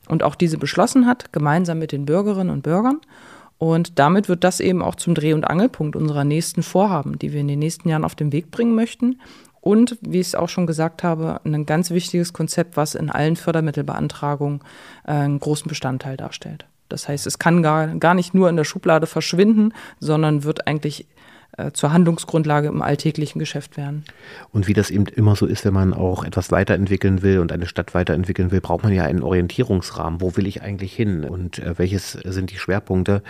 und 0.07 0.23
auch 0.23 0.35
diese 0.35 0.57
beschlossen 0.57 1.05
hat, 1.05 1.33
gemeinsam 1.33 1.79
mit 1.79 1.91
den 1.91 2.05
Bürgerinnen 2.05 2.49
und 2.49 2.61
Bürgern. 2.61 3.01
Und 3.57 3.99
damit 3.99 4.29
wird 4.29 4.43
das 4.43 4.59
eben 4.59 4.81
auch 4.81 4.95
zum 4.95 5.15
Dreh- 5.15 5.33
und 5.33 5.45
Angelpunkt 5.45 5.95
unserer 5.95 6.23
nächsten 6.23 6.63
Vorhaben, 6.63 7.17
die 7.19 7.33
wir 7.33 7.41
in 7.41 7.47
den 7.47 7.59
nächsten 7.59 7.87
Jahren 7.87 8.03
auf 8.03 8.15
den 8.15 8.31
Weg 8.31 8.51
bringen 8.51 8.75
möchten. 8.75 9.21
Und, 9.61 9.97
wie 10.01 10.19
ich 10.19 10.27
es 10.27 10.35
auch 10.35 10.49
schon 10.49 10.67
gesagt 10.67 11.03
habe, 11.03 11.39
ein 11.45 11.65
ganz 11.65 11.89
wichtiges 11.89 12.33
Konzept, 12.33 12.75
was 12.75 12.95
in 12.95 13.09
allen 13.09 13.37
Fördermittelbeantragungen 13.37 14.59
äh, 15.07 15.11
einen 15.11 15.39
großen 15.39 15.69
Bestandteil 15.69 16.17
darstellt. 16.17 16.65
Das 16.93 17.07
heißt, 17.07 17.25
es 17.25 17.39
kann 17.39 17.63
gar, 17.63 17.87
gar 17.95 18.13
nicht 18.13 18.35
nur 18.35 18.49
in 18.49 18.55
der 18.55 18.65
Schublade 18.65 19.07
verschwinden, 19.07 19.73
sondern 19.99 20.43
wird 20.43 20.67
eigentlich 20.67 21.07
zur 21.73 21.93
Handlungsgrundlage 21.93 22.67
im 22.67 22.81
alltäglichen 22.81 23.39
Geschäft 23.39 23.77
werden. 23.77 24.05
Und 24.51 24.67
wie 24.67 24.73
das 24.73 24.89
eben 24.89 25.05
immer 25.05 25.35
so 25.35 25.45
ist, 25.45 25.65
wenn 25.65 25.73
man 25.73 25.93
auch 25.93 26.23
etwas 26.23 26.51
weiterentwickeln 26.51 27.21
will 27.21 27.39
und 27.39 27.51
eine 27.51 27.67
Stadt 27.67 27.93
weiterentwickeln 27.93 28.51
will, 28.51 28.61
braucht 28.61 28.83
man 28.83 28.93
ja 28.93 29.03
einen 29.03 29.21
Orientierungsrahmen. 29.21 30.21
Wo 30.21 30.35
will 30.35 30.47
ich 30.47 30.61
eigentlich 30.61 30.93
hin 30.93 31.23
und 31.25 31.59
äh, 31.59 31.77
welches 31.77 32.11
sind 32.11 32.51
die 32.51 32.57
Schwerpunkte? 32.57 33.21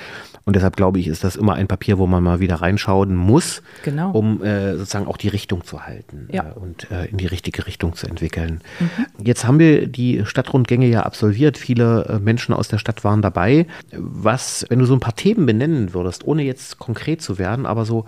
Und 0.46 0.56
deshalb 0.56 0.76
glaube 0.76 1.00
ich, 1.00 1.08
ist 1.08 1.24
das 1.24 1.36
immer 1.36 1.56
ein 1.56 1.68
Papier, 1.68 1.98
wo 1.98 2.08
man 2.08 2.24
mal 2.24 2.40
wieder 2.40 2.56
reinschauen 2.56 3.16
muss, 3.16 3.62
genau. 3.84 4.12
um 4.12 4.44
äh, 4.44 4.76
sozusagen 4.76 5.08
auch 5.08 5.18
die 5.18 5.30
Richtung 5.30 5.64
zu 5.64 5.86
halten 5.86 6.28
ja. 6.32 6.50
äh, 6.50 6.60
und 6.60 6.90
äh, 6.92 7.06
in 7.06 7.18
die 7.18 7.28
richtige 7.28 7.66
Richtung 7.66 7.96
zu 7.96 8.08
entwickeln. 8.08 8.62
Mhm. 8.80 9.26
Jetzt 9.26 9.46
haben 9.46 9.60
wir 9.60 9.88
die 9.88 10.26
Stadtrundgänge 10.26 10.88
ja 10.88 11.04
absolviert. 11.04 11.58
Viele 11.58 12.06
äh, 12.06 12.20
Menschen 12.20 12.54
aus 12.54 12.68
der 12.68 12.78
Stadt 12.78 13.04
waren 13.04 13.22
dabei. 13.22 13.68
Was, 13.92 14.66
wenn 14.70 14.80
du 14.80 14.86
so 14.86 14.94
ein 14.94 15.00
paar 15.00 15.16
Themen 15.16 15.46
benennen 15.46 15.94
würdest, 15.94 16.26
ohne 16.26 16.44
jetzt 16.44 16.80
konkret 16.80 17.22
zu 17.22 17.38
werden, 17.38 17.66
aber 17.66 17.86
so 17.86 18.06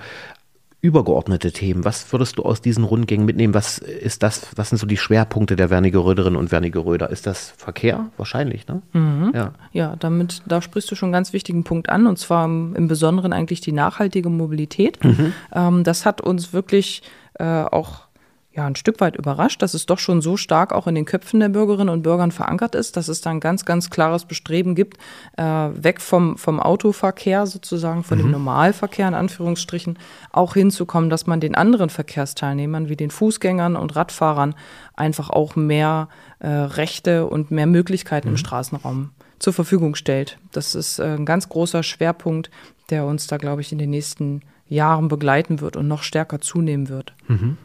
übergeordnete 0.86 1.52
Themen. 1.52 1.84
Was 1.84 2.12
würdest 2.14 2.38
du 2.38 2.44
aus 2.44 2.62
diesen 2.62 2.84
Rundgängen 2.84 3.26
mitnehmen? 3.26 3.56
Was 3.56 3.80
ist 3.80 4.22
das, 4.22 4.48
was 4.56 4.70
sind 4.70 4.78
so 4.78 4.86
die 4.86 4.98
Schwerpunkte 4.98 5.56
der 5.56 5.72
Wernigeröderinnen 5.72 6.40
und 6.40 6.52
Wernigeröder? 6.52 7.10
Ist 7.10 7.26
das 7.26 7.54
Verkehr? 7.58 8.12
Wahrscheinlich, 8.18 8.68
ne? 8.68 8.84
Mhm. 8.94 9.32
Ja. 9.34 9.54
ja, 9.72 9.96
damit, 9.96 10.44
da 10.46 10.62
sprichst 10.62 10.92
du 10.92 10.96
schon 10.96 11.08
einen 11.08 11.14
ganz 11.14 11.34
wichtigen 11.34 11.64
Punkt 11.64 11.90
an, 11.90 12.06
und 12.06 12.20
zwar 12.20 12.46
im, 12.46 12.76
im 12.76 12.88
Besonderen 12.88 13.34
eigentlich 13.34 13.62
die 13.62 13.72
nachhaltige 13.72 14.30
Mobilität. 14.30 15.04
Mhm. 15.04 15.34
Ähm, 15.52 15.84
das 15.84 16.06
hat 16.06 16.22
uns 16.22 16.54
wirklich 16.54 17.02
äh, 17.40 17.44
auch 17.44 18.05
ja, 18.56 18.66
ein 18.66 18.76
Stück 18.78 19.02
weit 19.02 19.18
überrascht, 19.18 19.62
dass 19.62 19.74
es 19.74 19.86
doch 19.86 20.00
schon 20.00 20.22
so 20.22 20.38
stark 20.38 20.72
auch 20.72 20.88
in 20.88 20.96
den 20.96 21.04
Köpfen 21.04 21.42
der 21.42 21.50
Bürgerinnen 21.50 21.90
und 21.90 22.04
Bürgern 22.04 22.32
verankert 22.32 22.74
ist, 22.74 22.96
dass 22.96 23.10
es 23.10 23.20
da 23.20 23.32
ein 23.32 23.42
ganz, 23.42 23.66
ganz 23.66 23.90
klares 23.90 24.24
Bestreben 24.24 24.76
gibt, 24.76 24.98
äh, 25.38 25.44
weg 25.44 26.00
vom, 26.00 26.38
vom 26.38 26.62
Autoverkehr 26.62 27.48
sozusagen, 27.48 28.04
von 28.04 28.18
mhm. 28.18 28.24
dem 28.24 28.32
Normalverkehr 28.32 29.10
in 29.10 29.14
Anführungsstrichen, 29.14 30.00
auch 30.32 30.54
hinzukommen, 30.54 31.10
dass 31.10 31.28
man 31.28 31.42
den 31.42 31.56
anderen 31.56 31.90
Verkehrsteilnehmern 31.90 32.88
wie 32.88 32.96
den 32.96 33.12
Fußgängern 33.12 33.76
und 33.76 33.96
Radfahrern 33.96 34.56
einfach 34.96 35.30
auch 35.30 35.58
mehr 35.58 36.08
äh, 36.40 36.48
Rechte 36.48 37.26
und 37.26 37.52
mehr 37.52 37.68
Möglichkeiten 37.68 38.30
mhm. 38.30 38.36
im 38.36 38.38
Straßenraum 38.38 39.10
zur 39.40 39.52
Verfügung 39.52 39.96
stellt. 39.96 40.38
Das 40.54 40.76
ist 40.76 41.00
äh, 41.00 41.16
ein 41.16 41.26
ganz 41.26 41.50
großer 41.50 41.84
Schwerpunkt, 41.84 42.50
der 42.90 43.06
uns 43.06 43.28
da, 43.28 43.36
glaube 43.36 43.60
ich, 43.60 43.74
in 43.74 43.80
den 43.80 43.90
nächsten 43.90 44.44
Jahren 44.68 45.10
begleiten 45.10 45.60
wird 45.60 45.76
und 45.76 45.90
noch 45.90 46.04
stärker 46.04 46.40
zunehmen 46.40 46.88
wird. 46.88 47.14
Mhm. 47.28 47.58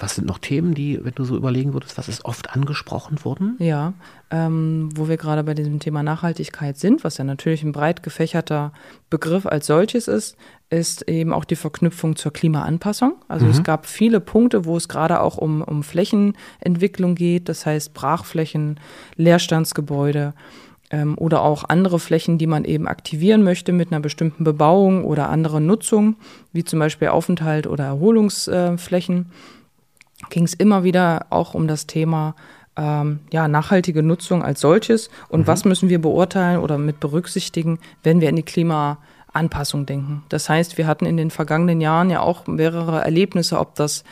Was 0.00 0.14
sind 0.14 0.28
noch 0.28 0.38
Themen, 0.38 0.74
die, 0.74 1.04
wenn 1.04 1.14
du 1.14 1.24
so 1.24 1.36
überlegen 1.36 1.72
würdest, 1.72 1.98
was 1.98 2.08
ist 2.08 2.24
oft 2.24 2.54
angesprochen 2.54 3.24
worden? 3.24 3.56
Ja, 3.58 3.94
ähm, 4.30 4.90
wo 4.94 5.08
wir 5.08 5.16
gerade 5.16 5.42
bei 5.42 5.54
diesem 5.54 5.80
Thema 5.80 6.04
Nachhaltigkeit 6.04 6.78
sind, 6.78 7.02
was 7.02 7.18
ja 7.18 7.24
natürlich 7.24 7.64
ein 7.64 7.72
breit 7.72 8.04
gefächerter 8.04 8.72
Begriff 9.10 9.44
als 9.44 9.66
solches 9.66 10.06
ist, 10.06 10.36
ist 10.70 11.08
eben 11.08 11.32
auch 11.32 11.44
die 11.44 11.56
Verknüpfung 11.56 12.14
zur 12.14 12.32
Klimaanpassung. 12.32 13.16
Also 13.26 13.46
mhm. 13.46 13.50
es 13.50 13.64
gab 13.64 13.86
viele 13.86 14.20
Punkte, 14.20 14.66
wo 14.66 14.76
es 14.76 14.88
gerade 14.88 15.20
auch 15.20 15.36
um, 15.36 15.62
um 15.62 15.82
Flächenentwicklung 15.82 17.16
geht, 17.16 17.48
das 17.48 17.66
heißt 17.66 17.92
Brachflächen, 17.92 18.78
Leerstandsgebäude 19.16 20.32
ähm, 20.90 21.16
oder 21.18 21.42
auch 21.42 21.64
andere 21.64 21.98
Flächen, 21.98 22.38
die 22.38 22.46
man 22.46 22.64
eben 22.64 22.86
aktivieren 22.86 23.42
möchte 23.42 23.72
mit 23.72 23.90
einer 23.90 24.00
bestimmten 24.00 24.44
Bebauung 24.44 25.04
oder 25.04 25.28
anderen 25.28 25.66
Nutzung, 25.66 26.16
wie 26.52 26.62
zum 26.62 26.78
Beispiel 26.78 27.08
Aufenthalt 27.08 27.66
oder 27.66 27.84
Erholungsflächen. 27.84 29.18
Äh, 29.22 29.57
ging 30.30 30.44
es 30.44 30.54
immer 30.54 30.84
wieder 30.84 31.26
auch 31.30 31.54
um 31.54 31.68
das 31.68 31.86
Thema 31.86 32.34
ähm, 32.76 33.20
ja, 33.32 33.48
nachhaltige 33.48 34.02
Nutzung 34.02 34.42
als 34.42 34.60
solches 34.60 35.10
und 35.28 35.40
mhm. 35.40 35.46
was 35.46 35.64
müssen 35.64 35.88
wir 35.88 36.00
beurteilen 36.00 36.60
oder 36.60 36.78
mit 36.78 37.00
berücksichtigen, 37.00 37.78
wenn 38.02 38.20
wir 38.20 38.28
in 38.28 38.36
die 38.36 38.42
Klimaanpassung 38.42 39.86
denken. 39.86 40.24
Das 40.28 40.48
heißt, 40.48 40.78
wir 40.78 40.86
hatten 40.86 41.06
in 41.06 41.16
den 41.16 41.30
vergangenen 41.30 41.80
Jahren 41.80 42.10
ja 42.10 42.20
auch 42.20 42.46
mehrere 42.46 43.02
Erlebnisse, 43.02 43.58
ob 43.58 43.74
das 43.74 44.04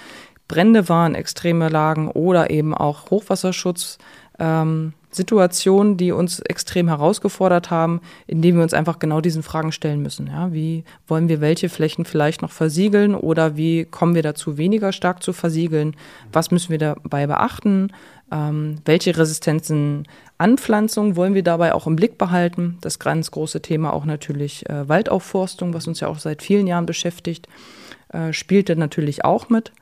Brände 0.49 0.89
waren, 0.89 1.15
extreme 1.15 1.69
Lagen 1.69 2.09
oder 2.11 2.51
eben 2.51 2.75
auch 2.75 3.11
Hochwasserschutz. 3.11 3.99
Ähm, 4.39 4.93
Situationen, 5.17 5.97
die 5.97 6.13
uns 6.13 6.41
extrem 6.41 6.89
herausgefordert 6.89 7.71
haben, 7.71 8.01
indem 8.27 8.57
wir 8.57 8.63
uns 8.63 8.75
einfach 8.75 8.99
genau 8.99 9.21
diesen 9.21 9.43
Fragen 9.43 9.73
stellen 9.73 10.03
müssen. 10.03 10.29
Ja, 10.29 10.53
wie 10.53 10.85
wollen 11.09 11.29
wir 11.29 11.41
welche 11.41 11.69
Flächen 11.69 12.05
vielleicht 12.05 12.43
noch 12.43 12.53
versiegeln 12.53 13.15
oder 13.15 13.57
wie 13.57 13.85
kommen 13.85 14.15
wir 14.15 14.23
dazu, 14.23 14.59
weniger 14.59 14.93
stark 14.93 15.23
zu 15.23 15.33
versiegeln? 15.33 15.97
Was 16.33 16.51
müssen 16.51 16.71
wir 16.71 16.79
dabei 16.79 17.27
beachten? 17.27 17.89
Ähm, 18.31 18.77
welche 18.85 19.17
Resistenzen 19.17 20.07
Anpflanzung 20.39 21.17
wollen 21.17 21.35
wir 21.35 21.43
dabei 21.43 21.73
auch 21.73 21.87
im 21.87 21.97
Blick 21.97 22.19
behalten? 22.19 22.79
Das 22.81 22.99
ganz 22.99 23.31
große 23.31 23.63
Thema 23.63 23.93
auch 23.93 24.05
natürlich 24.05 24.69
äh, 24.69 24.89
Waldaufforstung, 24.89 25.75
was 25.75 25.87
uns 25.87 26.01
ja 26.01 26.09
auch 26.09 26.19
seit 26.19 26.43
vielen 26.43 26.67
Jahren 26.67 26.87
beschäftigt, 26.87 27.49
äh, 28.13 28.33
spielte 28.33 28.77
natürlich 28.77 29.25
auch 29.25 29.49
mit. 29.49 29.73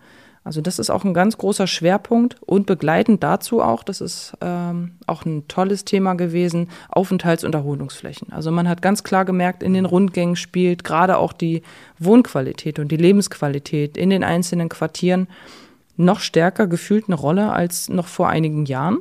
Also 0.44 0.60
das 0.60 0.78
ist 0.78 0.90
auch 0.90 1.04
ein 1.04 1.14
ganz 1.14 1.38
großer 1.38 1.66
Schwerpunkt 1.66 2.36
und 2.42 2.66
begleitend 2.66 3.22
dazu 3.22 3.62
auch, 3.62 3.82
das 3.82 4.02
ist 4.02 4.34
ähm, 4.42 4.92
auch 5.06 5.24
ein 5.24 5.48
tolles 5.48 5.86
Thema 5.86 6.14
gewesen, 6.14 6.68
Aufenthalts- 6.90 7.44
und 7.44 7.54
Erholungsflächen. 7.54 8.30
Also 8.30 8.50
man 8.50 8.68
hat 8.68 8.82
ganz 8.82 9.02
klar 9.02 9.24
gemerkt, 9.24 9.62
in 9.62 9.72
den 9.72 9.86
Rundgängen 9.86 10.36
spielt 10.36 10.84
gerade 10.84 11.16
auch 11.16 11.32
die 11.32 11.62
Wohnqualität 11.98 12.78
und 12.78 12.92
die 12.92 12.98
Lebensqualität 12.98 13.96
in 13.96 14.10
den 14.10 14.22
einzelnen 14.22 14.68
Quartieren 14.68 15.28
noch 15.96 16.20
stärker 16.20 16.66
gefühlt 16.66 17.06
eine 17.06 17.16
Rolle 17.16 17.50
als 17.50 17.88
noch 17.88 18.06
vor 18.06 18.28
einigen 18.28 18.66
Jahren. 18.66 18.98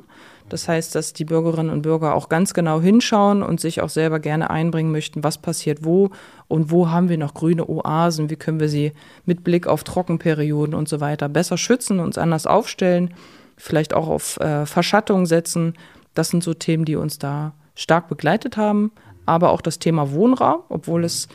Das 0.49 0.67
heißt, 0.67 0.93
dass 0.95 1.13
die 1.13 1.25
Bürgerinnen 1.25 1.69
und 1.69 1.81
Bürger 1.81 2.15
auch 2.15 2.29
ganz 2.29 2.53
genau 2.53 2.81
hinschauen 2.81 3.43
und 3.43 3.59
sich 3.59 3.81
auch 3.81 3.89
selber 3.89 4.19
gerne 4.19 4.49
einbringen 4.49 4.91
möchten, 4.91 5.23
was 5.23 5.37
passiert 5.37 5.83
wo 5.83 6.11
und 6.47 6.69
wo 6.69 6.89
haben 6.89 7.09
wir 7.09 7.17
noch 7.17 7.33
grüne 7.33 7.67
Oasen, 7.67 8.29
wie 8.29 8.35
können 8.35 8.59
wir 8.59 8.69
sie 8.69 8.91
mit 9.25 9.43
Blick 9.43 9.67
auf 9.67 9.83
Trockenperioden 9.83 10.75
und 10.75 10.89
so 10.89 10.99
weiter 10.99 11.29
besser 11.29 11.57
schützen, 11.57 11.99
uns 11.99 12.17
anders 12.17 12.45
aufstellen, 12.45 13.13
vielleicht 13.57 13.93
auch 13.93 14.07
auf 14.07 14.39
äh, 14.39 14.65
Verschattung 14.65 15.25
setzen. 15.25 15.73
Das 16.13 16.29
sind 16.29 16.43
so 16.43 16.53
Themen, 16.53 16.85
die 16.85 16.95
uns 16.95 17.17
da 17.17 17.53
stark 17.75 18.07
begleitet 18.07 18.57
haben, 18.57 18.91
aber 19.25 19.51
auch 19.51 19.61
das 19.61 19.79
Thema 19.79 20.11
Wohnraum, 20.11 20.61
obwohl 20.69 21.03
es 21.03 21.27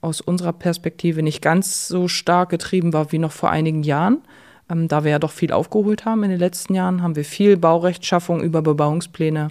aus 0.00 0.20
unserer 0.20 0.52
Perspektive 0.52 1.22
nicht 1.22 1.42
ganz 1.42 1.88
so 1.88 2.08
stark 2.08 2.50
getrieben 2.50 2.92
war 2.92 3.12
wie 3.12 3.18
noch 3.18 3.32
vor 3.32 3.50
einigen 3.50 3.82
Jahren. 3.82 4.22
Ähm, 4.70 4.88
da 4.88 5.04
wir 5.04 5.12
ja 5.12 5.18
doch 5.18 5.32
viel 5.32 5.52
aufgeholt 5.52 6.04
haben 6.04 6.24
in 6.24 6.30
den 6.30 6.38
letzten 6.38 6.74
Jahren, 6.74 7.02
haben 7.02 7.16
wir 7.16 7.24
viel 7.24 7.56
Baurechtschaffung 7.56 8.42
über 8.42 8.62
Bebauungspläne 8.62 9.48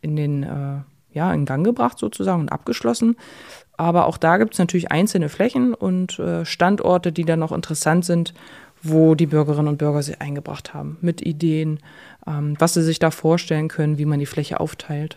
in 0.00 0.16
den 0.16 0.42
äh, 0.42 0.80
ja, 1.14 1.32
in 1.32 1.46
Gang 1.46 1.64
gebracht 1.64 1.98
sozusagen 1.98 2.40
und 2.40 2.52
abgeschlossen. 2.52 3.16
Aber 3.76 4.06
auch 4.06 4.18
da 4.18 4.36
gibt 4.36 4.54
es 4.54 4.58
natürlich 4.58 4.90
einzelne 4.90 5.28
Flächen 5.28 5.74
und 5.74 6.18
äh, 6.18 6.44
Standorte, 6.44 7.12
die 7.12 7.24
dann 7.24 7.38
noch 7.38 7.52
interessant 7.52 8.04
sind, 8.04 8.34
wo 8.82 9.14
die 9.14 9.26
Bürgerinnen 9.26 9.68
und 9.68 9.78
Bürger 9.78 10.02
sich 10.02 10.20
eingebracht 10.20 10.74
haben 10.74 10.98
mit 11.00 11.22
Ideen, 11.22 11.80
ähm, 12.26 12.54
was 12.58 12.74
sie 12.74 12.82
sich 12.82 12.98
da 12.98 13.10
vorstellen 13.10 13.68
können, 13.68 13.98
wie 13.98 14.04
man 14.04 14.20
die 14.20 14.26
Fläche 14.26 14.60
aufteilt. 14.60 15.16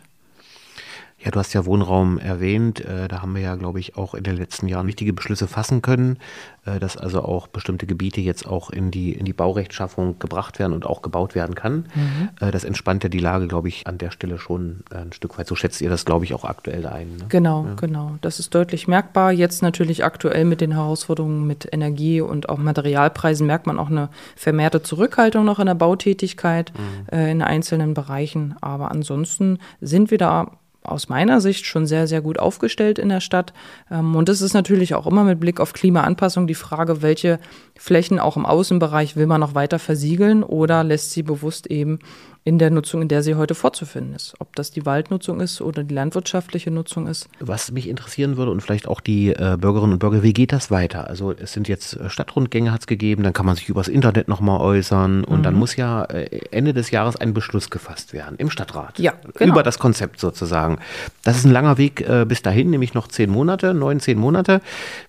Ja, 1.28 1.32
du 1.32 1.40
hast 1.40 1.52
ja 1.52 1.66
Wohnraum 1.66 2.20
erwähnt. 2.20 2.80
Äh, 2.80 3.10
da 3.10 3.22
haben 3.22 3.36
wir 3.36 3.42
ja, 3.42 3.56
glaube 3.56 3.82
ich, 3.82 3.98
auch 3.98 4.14
in 4.14 4.24
den 4.24 4.38
letzten 4.38 4.70
Jahren 4.70 4.88
wichtige 4.88 5.12
Beschlüsse 5.12 5.50
fassen 5.50 5.82
können, 5.82 6.20
äh, 6.66 6.80
dass 6.80 6.96
also 6.96 7.22
auch 7.22 7.48
bestimmte 7.48 7.86
Gebiete 7.86 8.22
jetzt 8.22 8.48
auch 8.48 8.70
in 8.70 8.92
die, 8.92 9.12
in 9.12 9.26
die 9.26 9.34
Baurechtschaffung 9.34 10.20
gebracht 10.20 10.58
werden 10.58 10.72
und 10.72 10.86
auch 10.86 11.02
gebaut 11.02 11.36
werden 11.36 11.54
kann. 11.54 11.88
Mhm. 11.94 12.30
Äh, 12.40 12.52
das 12.52 12.64
entspannt 12.64 13.04
ja 13.04 13.10
die 13.10 13.20
Lage, 13.20 13.50
glaube 13.50 13.68
ich, 13.68 13.88
an 13.88 13.98
der 13.98 14.12
Stelle 14.12 14.38
schon 14.38 14.86
ein 14.90 15.12
Stück 15.12 15.38
weit. 15.38 15.48
So 15.48 15.56
schätzt 15.56 15.82
ihr 15.82 15.90
das, 15.90 16.06
glaube 16.06 16.24
ich, 16.24 16.34
auch 16.34 16.46
aktuell 16.46 16.88
ein. 16.88 17.18
Ne? 17.18 17.26
Genau, 17.28 17.66
ja. 17.66 17.74
genau. 17.74 18.18
Das 18.22 18.40
ist 18.40 18.56
deutlich 18.56 18.88
merkbar. 18.88 19.34
Jetzt 19.34 19.62
natürlich 19.62 20.06
aktuell 20.06 20.46
mit 20.46 20.62
den 20.62 20.72
Herausforderungen 20.72 21.46
mit 21.46 21.68
Energie 21.74 22.22
und 22.22 22.48
auch 22.48 22.58
Materialpreisen 22.58 23.46
merkt 23.46 23.68
man 23.68 23.80
auch 23.80 23.90
eine 23.90 24.08
vermehrte 24.38 24.82
Zurückhaltung 24.82 25.44
noch 25.44 25.60
in 25.60 25.66
der 25.66 25.76
Bautätigkeit 25.76 26.72
mhm. 27.12 27.20
in 27.20 27.42
einzelnen 27.42 27.94
Bereichen. 27.94 28.56
Aber 28.62 28.92
ansonsten 28.92 29.60
sind 29.82 30.10
wir 30.10 30.20
da 30.20 30.52
aus 30.88 31.10
meiner 31.10 31.42
Sicht 31.42 31.66
schon 31.66 31.86
sehr, 31.86 32.08
sehr 32.08 32.22
gut 32.22 32.40
aufgestellt 32.40 33.00
in 33.00 33.10
der 33.10 33.20
Stadt. 33.20 33.54
Ähm, 33.92 34.16
und 34.16 34.30
es 34.30 34.42
ist 34.42 34.54
natürlich 34.54 34.96
auch 34.96 35.08
immer 35.08 35.24
mit 35.24 35.40
Blick 35.40 35.60
auf 35.60 35.74
Klimaanpassung 35.74 36.48
die 36.48 36.56
Frage, 36.56 37.02
welche 37.02 37.40
Flächen 37.78 38.20
auch 38.20 38.38
im 38.38 38.46
Außenbereich 38.46 39.16
will 39.16 39.28
man 39.28 39.42
noch 39.42 39.56
weiter 39.56 39.80
versiegeln 39.80 40.44
oder 40.44 40.84
lässt 40.84 41.12
sie 41.12 41.24
bewusst 41.24 41.68
eben 41.68 42.00
in 42.48 42.60
der 42.60 42.72
Nutzung, 42.72 43.02
in 43.02 43.10
der 43.10 43.24
sie 43.24 43.36
heute 43.36 43.56
vorzufinden 43.56 44.16
ist. 44.16 44.34
Ob 44.40 44.56
das 44.56 44.72
die 44.72 44.86
Waldnutzung 44.86 45.42
ist 45.42 45.60
oder 45.60 45.84
die 45.84 45.94
landwirtschaftliche 45.94 46.72
Nutzung 46.72 47.06
ist. 47.06 47.28
Was 47.42 47.74
mich 47.74 47.90
interessieren 47.90 48.38
würde 48.38 48.54
und 48.54 48.62
vielleicht 48.62 48.88
auch 48.88 49.02
die 49.02 49.32
äh, 49.32 49.58
Bürgerinnen 49.60 49.92
und 49.92 50.00
Bürger, 50.00 50.24
wie 50.24 50.32
geht 50.32 50.54
das 50.54 50.72
weiter? 50.72 51.10
Also 51.10 51.34
es 51.34 51.52
sind 51.52 51.68
jetzt 51.68 51.98
äh, 51.98 52.10
Stadtrundgänge 52.10 52.72
hat 52.72 52.80
es 52.80 52.88
gegeben, 52.88 53.24
dann 53.24 53.34
kann 53.34 53.46
man 53.46 53.58
sich 53.58 53.68
übers 53.68 53.90
Internet 53.90 54.30
nochmal 54.30 54.62
äußern 54.62 55.26
und 55.26 55.40
mhm. 55.40 55.44
dann 55.44 55.56
muss 55.56 55.76
ja 55.76 56.06
äh, 56.06 56.40
Ende 56.52 56.74
des 56.74 56.90
Jahres 56.90 57.18
ein 57.18 57.34
Beschluss 57.34 57.70
gefasst 57.70 58.14
werden 58.14 58.38
im 58.38 58.50
Stadtrat. 58.50 58.98
Ja, 58.98 59.12
genau. 59.34 59.52
Über 59.52 59.62
das 59.62 59.78
Konzept 59.78 60.22
sozusagen. 60.22 60.78
Das 61.26 61.36
ist 61.36 61.44
ein 61.44 61.52
langer 61.52 61.78
Weg 61.78 62.00
äh, 62.00 62.24
bis 62.26 62.44
dahin, 62.44 62.70
nämlich 62.70 62.94
noch 62.94 63.10
zehn 63.10 63.30
Monate, 63.30 63.74
neun, 63.74 64.00
zehn 64.00 64.18
Monate. 64.18 64.62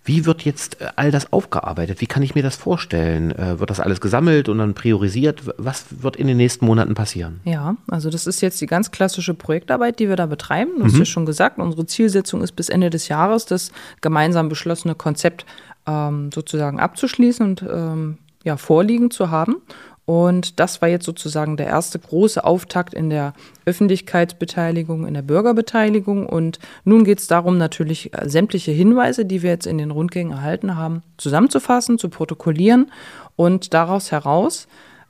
Wie 0.02 0.26
wird 0.26 0.42
jetzt 0.42 0.80
äh, 0.80 0.88
all 0.96 1.12
das 1.12 1.32
aufgearbeitet? 1.32 2.00
Wie 2.00 2.06
kann 2.08 2.24
ich 2.24 2.34
mir 2.34 2.42
das 2.42 2.56
vorstellen? 2.56 3.30
Äh, 3.30 3.60
wird 3.60 3.70
das 3.70 3.78
alles 3.78 4.00
gesammelt 4.00 4.48
und 4.48 4.58
dann 4.58 4.74
priorisiert? 4.74 5.42
Was 5.56 5.84
wird 6.02 6.16
in 6.16 6.26
den 6.26 6.36
nächsten 6.36 6.66
Monaten 6.66 6.96
passieren? 6.96 7.27
Passieren. 7.28 7.40
Ja, 7.44 7.76
also 7.88 8.10
das 8.10 8.26
ist 8.26 8.40
jetzt 8.40 8.60
die 8.60 8.66
ganz 8.66 8.90
klassische 8.90 9.34
Projektarbeit, 9.34 9.98
die 9.98 10.08
wir 10.08 10.16
da 10.16 10.26
betreiben. 10.26 10.72
Du 10.76 10.80
mhm. 10.80 10.84
hast 10.86 10.98
ja 10.98 11.04
schon 11.04 11.26
gesagt, 11.26 11.58
unsere 11.58 11.86
Zielsetzung 11.86 12.42
ist 12.42 12.52
bis 12.52 12.68
Ende 12.68 12.90
des 12.90 13.08
Jahres 13.08 13.46
das 13.46 13.72
gemeinsam 14.00 14.48
beschlossene 14.48 14.94
Konzept 14.94 15.46
ähm, 15.86 16.30
sozusagen 16.32 16.80
abzuschließen 16.80 17.46
und 17.46 17.62
ähm, 17.62 18.18
ja, 18.44 18.56
vorliegen 18.56 19.10
zu 19.10 19.30
haben. 19.30 19.56
Und 20.04 20.58
das 20.58 20.80
war 20.80 20.88
jetzt 20.88 21.04
sozusagen 21.04 21.58
der 21.58 21.66
erste 21.66 21.98
große 21.98 22.42
Auftakt 22.42 22.94
in 22.94 23.10
der 23.10 23.34
Öffentlichkeitsbeteiligung, 23.66 25.06
in 25.06 25.12
der 25.12 25.20
Bürgerbeteiligung. 25.20 26.24
Und 26.24 26.58
nun 26.84 27.04
geht 27.04 27.18
es 27.18 27.26
darum, 27.26 27.58
natürlich 27.58 28.14
äh, 28.14 28.26
sämtliche 28.26 28.72
Hinweise, 28.72 29.26
die 29.26 29.42
wir 29.42 29.50
jetzt 29.50 29.66
in 29.66 29.76
den 29.76 29.90
Rundgängen 29.90 30.32
erhalten 30.32 30.76
haben, 30.76 31.02
zusammenzufassen, 31.18 31.98
zu 31.98 32.08
protokollieren 32.08 32.90
und 33.36 33.74
daraus 33.74 34.10
heraus 34.10 34.66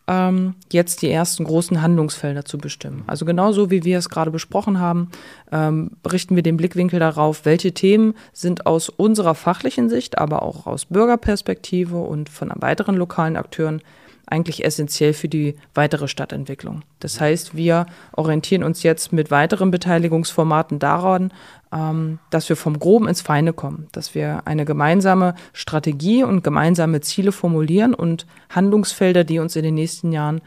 ähm, 0.08 0.54
jetzt 0.72 1.02
die 1.02 1.10
ersten 1.10 1.44
großen 1.44 1.82
Handlungsfelder 1.82 2.44
zu 2.44 2.58
bestimmen. 2.58 3.04
Also 3.06 3.24
genauso 3.24 3.70
wie 3.70 3.84
wir 3.84 3.98
es 3.98 4.08
gerade 4.08 4.30
besprochen 4.30 4.80
haben, 4.80 5.10
ähm, 5.52 5.92
richten 6.10 6.34
wir 6.34 6.42
den 6.42 6.56
Blickwinkel 6.56 6.98
darauf, 6.98 7.44
welche 7.44 7.72
Themen 7.72 8.14
sind 8.32 8.66
aus 8.66 8.88
unserer 8.88 9.34
fachlichen 9.34 9.88
Sicht, 9.88 10.18
aber 10.18 10.42
auch 10.42 10.66
aus 10.66 10.86
Bürgerperspektive 10.86 11.98
und 11.98 12.30
von 12.30 12.50
weiteren 12.56 12.96
lokalen 12.96 13.36
Akteuren 13.36 13.82
eigentlich 14.30 14.64
essentiell 14.64 15.12
für 15.12 15.28
die 15.28 15.56
weitere 15.74 16.08
Stadtentwicklung. 16.08 16.82
Das 17.00 17.20
heißt, 17.20 17.56
wir 17.56 17.86
orientieren 18.12 18.62
uns 18.62 18.82
jetzt 18.82 19.12
mit 19.12 19.30
weiteren 19.30 19.70
Beteiligungsformaten 19.70 20.78
daran, 20.78 21.32
ähm, 21.72 22.18
dass 22.30 22.48
wir 22.48 22.56
vom 22.56 22.78
Groben 22.78 23.08
ins 23.08 23.22
Feine 23.22 23.52
kommen, 23.52 23.88
dass 23.92 24.14
wir 24.14 24.42
eine 24.46 24.64
gemeinsame 24.64 25.34
Strategie 25.52 26.24
und 26.24 26.44
gemeinsame 26.44 27.00
Ziele 27.00 27.32
formulieren 27.32 27.94
und 27.94 28.26
Handlungsfelder, 28.50 29.24
die 29.24 29.38
uns 29.38 29.56
in 29.56 29.62
den 29.62 29.74
nächsten 29.74 30.12
Jahren 30.12 30.40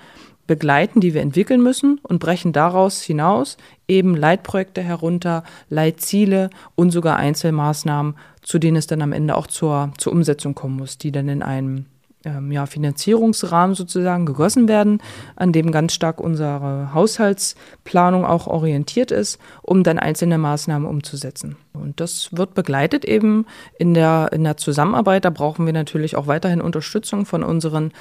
begleiten, 0.47 0.99
die 0.99 1.13
wir 1.13 1.21
entwickeln 1.21 1.61
müssen 1.61 1.99
und 2.03 2.19
brechen 2.19 2.51
daraus 2.51 3.01
hinaus 3.01 3.57
eben 3.87 4.15
Leitprojekte 4.15 4.81
herunter, 4.81 5.43
Leitziele 5.69 6.49
und 6.75 6.91
sogar 6.91 7.17
Einzelmaßnahmen, 7.17 8.15
zu 8.41 8.59
denen 8.59 8.77
es 8.77 8.87
dann 8.87 9.01
am 9.01 9.13
Ende 9.13 9.37
auch 9.37 9.47
zur, 9.47 9.93
zur 9.97 10.11
Umsetzung 10.11 10.55
kommen 10.55 10.77
muss, 10.77 10.97
die 10.97 11.11
dann 11.11 11.29
in 11.29 11.43
einem 11.43 11.85
ähm, 12.25 12.51
ja, 12.51 12.65
Finanzierungsrahmen 12.65 13.75
sozusagen 13.75 14.25
gegossen 14.25 14.67
werden, 14.67 15.01
an 15.36 15.51
dem 15.51 15.71
ganz 15.71 15.93
stark 15.93 16.19
unsere 16.19 16.93
Haushaltsplanung 16.93 18.25
auch 18.25 18.47
orientiert 18.47 19.12
ist, 19.12 19.39
um 19.62 19.84
dann 19.84 19.99
einzelne 19.99 20.38
Maßnahmen 20.38 20.88
umzusetzen. 20.88 21.57
Und 21.73 21.99
das 21.99 22.29
wird 22.36 22.53
begleitet 22.53 23.05
eben 23.05 23.45
in 23.79 23.93
der, 23.93 24.29
in 24.34 24.43
der 24.43 24.57
Zusammenarbeit. 24.57 25.23
Da 25.23 25.29
brauchen 25.29 25.65
wir 25.65 25.73
natürlich 25.73 26.17
auch 26.17 26.27
weiterhin 26.27 26.60
Unterstützung 26.60 27.25
von 27.25 27.43
unseren 27.43 27.91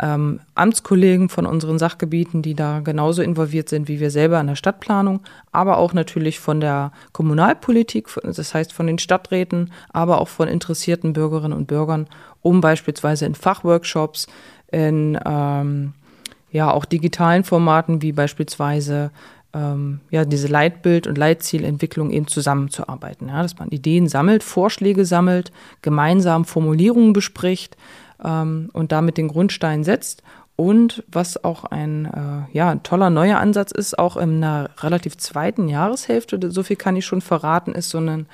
ähm, 0.00 0.40
Amtskollegen, 0.54 1.28
von 1.28 1.46
unseren 1.46 1.78
Sachgebieten, 1.78 2.42
die 2.42 2.54
da 2.54 2.80
genauso 2.80 3.22
involviert 3.22 3.68
sind 3.68 3.88
wie 3.88 4.00
wir 4.00 4.10
selber 4.10 4.38
an 4.38 4.46
der 4.46 4.56
Stadtplanung, 4.56 5.20
aber 5.52 5.78
auch 5.78 5.92
natürlich 5.92 6.38
von 6.38 6.60
der 6.60 6.92
Kommunalpolitik, 7.12 8.08
das 8.22 8.54
heißt 8.54 8.72
von 8.72 8.86
den 8.86 8.98
Stadträten, 8.98 9.72
aber 9.92 10.20
auch 10.20 10.28
von 10.28 10.48
interessierten 10.48 11.12
Bürgerinnen 11.12 11.56
und 11.56 11.66
Bürgern, 11.66 12.06
um 12.42 12.60
beispielsweise 12.60 13.26
in 13.26 13.34
Fachworkshops, 13.34 14.26
in 14.70 15.18
ähm, 15.24 15.94
ja 16.50 16.70
auch 16.70 16.84
digitalen 16.84 17.44
Formaten 17.44 18.02
wie 18.02 18.12
beispielsweise 18.12 19.10
ähm, 19.52 20.00
ja 20.10 20.24
diese 20.24 20.48
Leitbild- 20.48 21.06
und 21.06 21.18
Leitzielentwicklung 21.18 22.10
eben 22.10 22.26
zusammenzuarbeiten. 22.26 23.28
Ja, 23.28 23.42
dass 23.42 23.58
man 23.58 23.70
Ideen 23.70 24.08
sammelt, 24.08 24.42
Vorschläge 24.42 25.04
sammelt, 25.04 25.52
gemeinsam 25.82 26.44
Formulierungen 26.44 27.12
bespricht 27.12 27.76
ähm, 28.24 28.70
und 28.72 28.92
damit 28.92 29.16
den 29.16 29.28
Grundstein 29.28 29.84
setzt. 29.84 30.22
Und 30.56 31.04
was 31.10 31.42
auch 31.42 31.64
ein 31.64 32.04
äh, 32.04 32.54
ja, 32.54 32.74
toller 32.76 33.08
neuer 33.08 33.38
Ansatz 33.38 33.72
ist, 33.72 33.98
auch 33.98 34.18
in 34.18 34.44
einer 34.44 34.68
relativ 34.80 35.16
zweiten 35.16 35.70
Jahreshälfte, 35.70 36.50
so 36.50 36.62
viel 36.62 36.76
kann 36.76 36.96
ich 36.96 37.06
schon 37.06 37.22
verraten, 37.22 37.72
ist 37.72 37.88
so 37.88 37.96
ein 37.96 38.26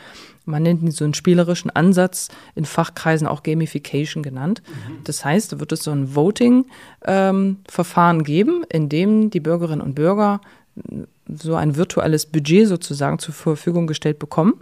man 0.46 0.62
nennt 0.62 0.82
ihn 0.82 0.90
so 0.90 1.04
einen 1.04 1.14
spielerischen 1.14 1.70
Ansatz, 1.70 2.28
in 2.54 2.64
Fachkreisen 2.64 3.26
auch 3.26 3.42
Gamification 3.42 4.22
genannt. 4.22 4.62
Mhm. 4.66 4.98
Das 5.04 5.24
heißt, 5.24 5.52
da 5.52 5.61
wird 5.61 5.72
es 5.72 5.82
so 5.82 5.90
ein 5.90 6.14
Voting-Verfahren 6.14 8.18
ähm, 8.18 8.24
geben, 8.24 8.64
in 8.70 8.88
dem 8.88 9.30
die 9.30 9.40
Bürgerinnen 9.40 9.82
und 9.82 9.94
Bürger 9.94 10.40
so 11.28 11.54
ein 11.54 11.76
virtuelles 11.76 12.26
Budget 12.26 12.68
sozusagen 12.68 13.18
zur 13.18 13.35
Verfügung 13.35 13.87
gestellt 13.87 14.18
bekommen 14.18 14.54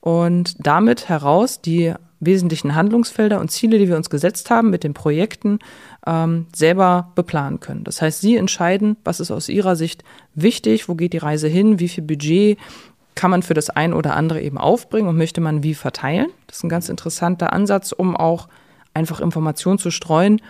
und 0.00 0.54
damit 0.58 1.08
heraus 1.08 1.60
die 1.60 1.94
wesentlichen 2.20 2.74
Handlungsfelder 2.74 3.40
und 3.40 3.50
Ziele, 3.50 3.78
die 3.78 3.88
wir 3.88 3.96
uns 3.96 4.10
gesetzt 4.10 4.50
haben 4.50 4.70
mit 4.70 4.84
den 4.84 4.92
Projekten, 4.92 5.58
ähm, 6.06 6.46
selber 6.54 7.12
beplanen 7.14 7.60
können. 7.60 7.84
Das 7.84 8.02
heißt, 8.02 8.20
Sie 8.20 8.36
entscheiden, 8.36 8.96
was 9.04 9.20
ist 9.20 9.30
aus 9.30 9.48
Ihrer 9.48 9.74
Sicht 9.74 10.04
wichtig, 10.34 10.88
wo 10.88 10.94
geht 10.94 11.14
die 11.14 11.18
Reise 11.18 11.48
hin, 11.48 11.80
wie 11.80 11.88
viel 11.88 12.04
Budget 12.04 12.58
kann 13.14 13.30
man 13.30 13.42
für 13.42 13.54
das 13.54 13.70
ein 13.70 13.92
oder 13.92 14.16
andere 14.16 14.40
eben 14.40 14.58
aufbringen 14.58 15.08
und 15.08 15.16
möchte 15.16 15.40
man 15.40 15.62
wie 15.62 15.74
verteilen. 15.74 16.28
Das 16.46 16.58
ist 16.58 16.64
ein 16.64 16.68
ganz 16.68 16.88
interessanter 16.88 17.52
Ansatz, 17.52 17.92
um 17.92 18.16
auch 18.16 18.48
einfach 18.94 19.20
Informationen 19.20 19.78
zu 19.78 19.90
streuen. 19.90 20.40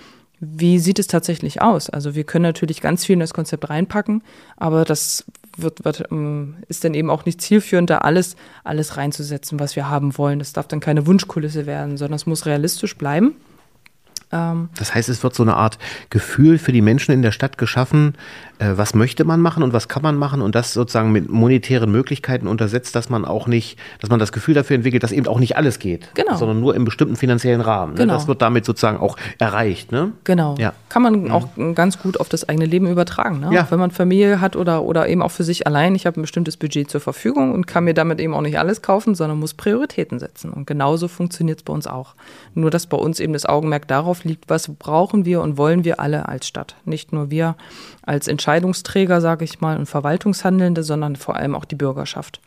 Wie 0.41 0.79
sieht 0.79 0.99
es 0.99 1.07
tatsächlich 1.07 1.61
aus? 1.61 1.91
Also 1.91 2.15
wir 2.15 2.25
können 2.25 2.45
natürlich 2.45 2.81
ganz 2.81 3.05
viel 3.05 3.15
in 3.15 3.21
das 3.21 3.35
Konzept 3.35 3.69
reinpacken, 3.69 4.23
aber 4.57 4.85
das 4.87 5.27
wird, 5.57 5.85
wird, 5.85 6.05
ähm, 6.11 6.57
ist 6.69 6.83
dann 6.85 6.95
eben 6.95 7.11
auch 7.11 7.27
nicht 7.27 7.43
zielführend, 7.43 7.91
da 7.91 7.99
alles, 7.99 8.37
alles 8.65 8.97
reinzusetzen, 8.97 9.61
was 9.61 9.77
wir 9.77 9.91
haben 9.91 10.17
wollen. 10.17 10.39
Das 10.39 10.55
darf 10.55 10.67
dann 10.67 10.81
keine 10.81 11.07
Wunschkulisse 11.07 11.67
werden, 11.67 11.99
sondern 11.99 12.17
es 12.17 12.25
muss 12.25 12.47
realistisch 12.47 12.97
bleiben. 12.97 13.37
Ähm, 14.33 14.71
das 14.79 14.95
heißt, 14.95 15.09
es 15.09 15.23
wird 15.23 15.35
so 15.35 15.43
eine 15.43 15.57
Art 15.57 15.79
Gefühl 16.09 16.59
für 16.59 16.73
die 16.73 16.83
Menschen 16.83 17.13
in 17.13 17.23
der 17.23 17.33
Stadt 17.33 17.59
geschaffen, 17.59 18.15
äh, 18.61 18.77
was 18.77 18.95
möchte 18.95 19.25
man 19.25 19.41
machen 19.41 19.63
und 19.63 19.73
was 19.73 19.89
kann 19.89 20.03
man 20.03 20.17
machen 20.17 20.43
und 20.43 20.55
das 20.55 20.75
sozusagen 20.75 21.11
mit 21.13 21.31
monetären 21.31 21.91
Möglichkeiten 21.91 22.47
untersetzt, 22.47 22.95
dass 22.95 23.09
man 23.09 23.25
auch 23.25 23.47
nicht, 23.47 23.79
dass 24.01 24.11
man 24.11 24.21
das 24.21 24.33
Gefühl 24.33 24.55
dafür 24.55 24.77
entwickelt, 24.77 25.03
dass 25.03 25.13
eben 25.13 25.27
auch 25.27 25.41
nicht 25.41 25.57
alles 25.57 25.79
geht, 25.79 26.09
Genau. 26.15 26.37
sondern 26.37 26.61
nur 26.61 26.75
im 26.75 26.85
bestimmten 26.85 27.17
finanziellen 27.17 27.63
Rahmen. 27.63 27.95
Ne? 27.95 28.01
Genau. 28.01 28.15
Das 28.15 28.29
wird 28.29 28.43
damit 28.43 28.67
sozusagen 28.67 28.99
auch 28.99 29.17
erreicht. 29.39 29.93
Ne? 29.93 30.13
Genau. 30.25 30.55
Ja. 30.59 30.75
Kann 30.91 31.03
man 31.03 31.31
auch 31.31 31.49
ganz 31.75 31.99
gut 31.99 32.21
auf 32.21 32.29
das 32.29 32.49
eigene 32.49 32.67
Leben 32.67 32.87
übertragen. 32.87 33.41
Ne? 33.41 33.55
Ja. 33.55 33.65
Auch 33.65 33.71
wenn 33.71 33.79
man 33.79 33.91
Familie 33.91 34.41
hat 34.41 34.57
oder, 34.57 34.83
oder 34.83 35.09
eben 35.09 35.23
auch 35.23 35.31
für 35.31 35.45
sich 35.45 35.67
allein. 35.67 35.95
Ich 35.95 36.07
habe 36.07 36.21
ein 36.21 36.23
bestimmtes 36.23 36.57
Budget 36.59 36.91
zur 36.91 37.01
Verfügung 37.01 37.55
und 37.55 37.67
kann 37.67 37.85
mir 37.85 37.95
damit 37.95 38.21
eben 38.21 38.35
auch 38.35 38.43
nicht 38.43 38.59
alles 38.59 38.83
kaufen, 38.83 39.15
sondern 39.15 39.39
muss 39.39 39.55
Prioritäten 39.55 40.19
setzen. 40.19 40.51
Und 40.51 40.67
genauso 40.67 41.09
funktioniert 41.09 41.61
es 41.61 41.65
bei 41.65 41.73
uns 41.73 41.87
auch. 41.87 42.15
Nur, 42.55 42.71
dass 42.71 42.87
bei 42.87 42.97
uns 42.99 43.21
eben 43.21 43.33
das 43.33 43.47
Augenmerk 43.47 43.89
darauf 43.89 44.25
liegt, 44.25 44.51
was 44.51 44.69
brauchen 44.69 45.25
wir 45.25 45.41
und 45.41 45.57
wollen 45.57 45.85
wir 45.85 45.99
alle 46.01 46.29
als 46.29 46.47
Stadt. 46.47 46.77
Nicht 46.85 47.13
nur 47.13 47.31
wir 47.31 47.57
als 48.11 48.27
Entscheidungsträger, 48.27 49.21
sage 49.21 49.45
ich 49.45 49.61
mal, 49.61 49.79
und 49.79 49.87
Verwaltungshandelnde, 49.87 50.83
sondern 50.83 51.15
vor 51.15 51.37
allem 51.37 51.55
auch 51.55 51.65
die 51.65 51.77
Bürgerschaft. 51.77 52.41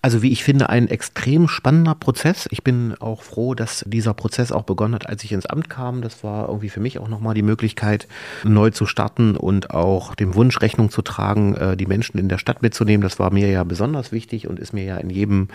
Also 0.00 0.22
wie 0.22 0.30
ich 0.30 0.44
finde, 0.44 0.68
ein 0.68 0.86
extrem 0.86 1.48
spannender 1.48 1.96
Prozess. 1.96 2.46
Ich 2.52 2.62
bin 2.62 2.94
auch 3.00 3.22
froh, 3.22 3.56
dass 3.56 3.84
dieser 3.84 4.14
Prozess 4.14 4.52
auch 4.52 4.62
begonnen 4.62 4.94
hat, 4.94 5.08
als 5.08 5.24
ich 5.24 5.32
ins 5.32 5.46
Amt 5.46 5.68
kam. 5.68 6.02
Das 6.02 6.22
war 6.22 6.46
irgendwie 6.46 6.68
für 6.68 6.78
mich 6.78 7.00
auch 7.00 7.08
nochmal 7.08 7.34
die 7.34 7.42
Möglichkeit, 7.42 8.06
neu 8.44 8.70
zu 8.70 8.86
starten 8.86 9.36
und 9.36 9.70
auch 9.70 10.14
dem 10.14 10.36
Wunsch 10.36 10.60
Rechnung 10.60 10.90
zu 10.90 11.02
tragen, 11.02 11.56
äh, 11.56 11.76
die 11.76 11.86
Menschen 11.86 12.16
in 12.16 12.28
der 12.28 12.38
Stadt 12.38 12.62
mitzunehmen. 12.62 13.02
Das 13.02 13.18
war 13.18 13.32
mir 13.32 13.50
ja 13.50 13.64
besonders 13.64 14.12
wichtig 14.12 14.46
und 14.46 14.60
ist 14.60 14.72
mir 14.72 14.84
ja 14.84 14.98
in 14.98 15.10
jedem, 15.10 15.48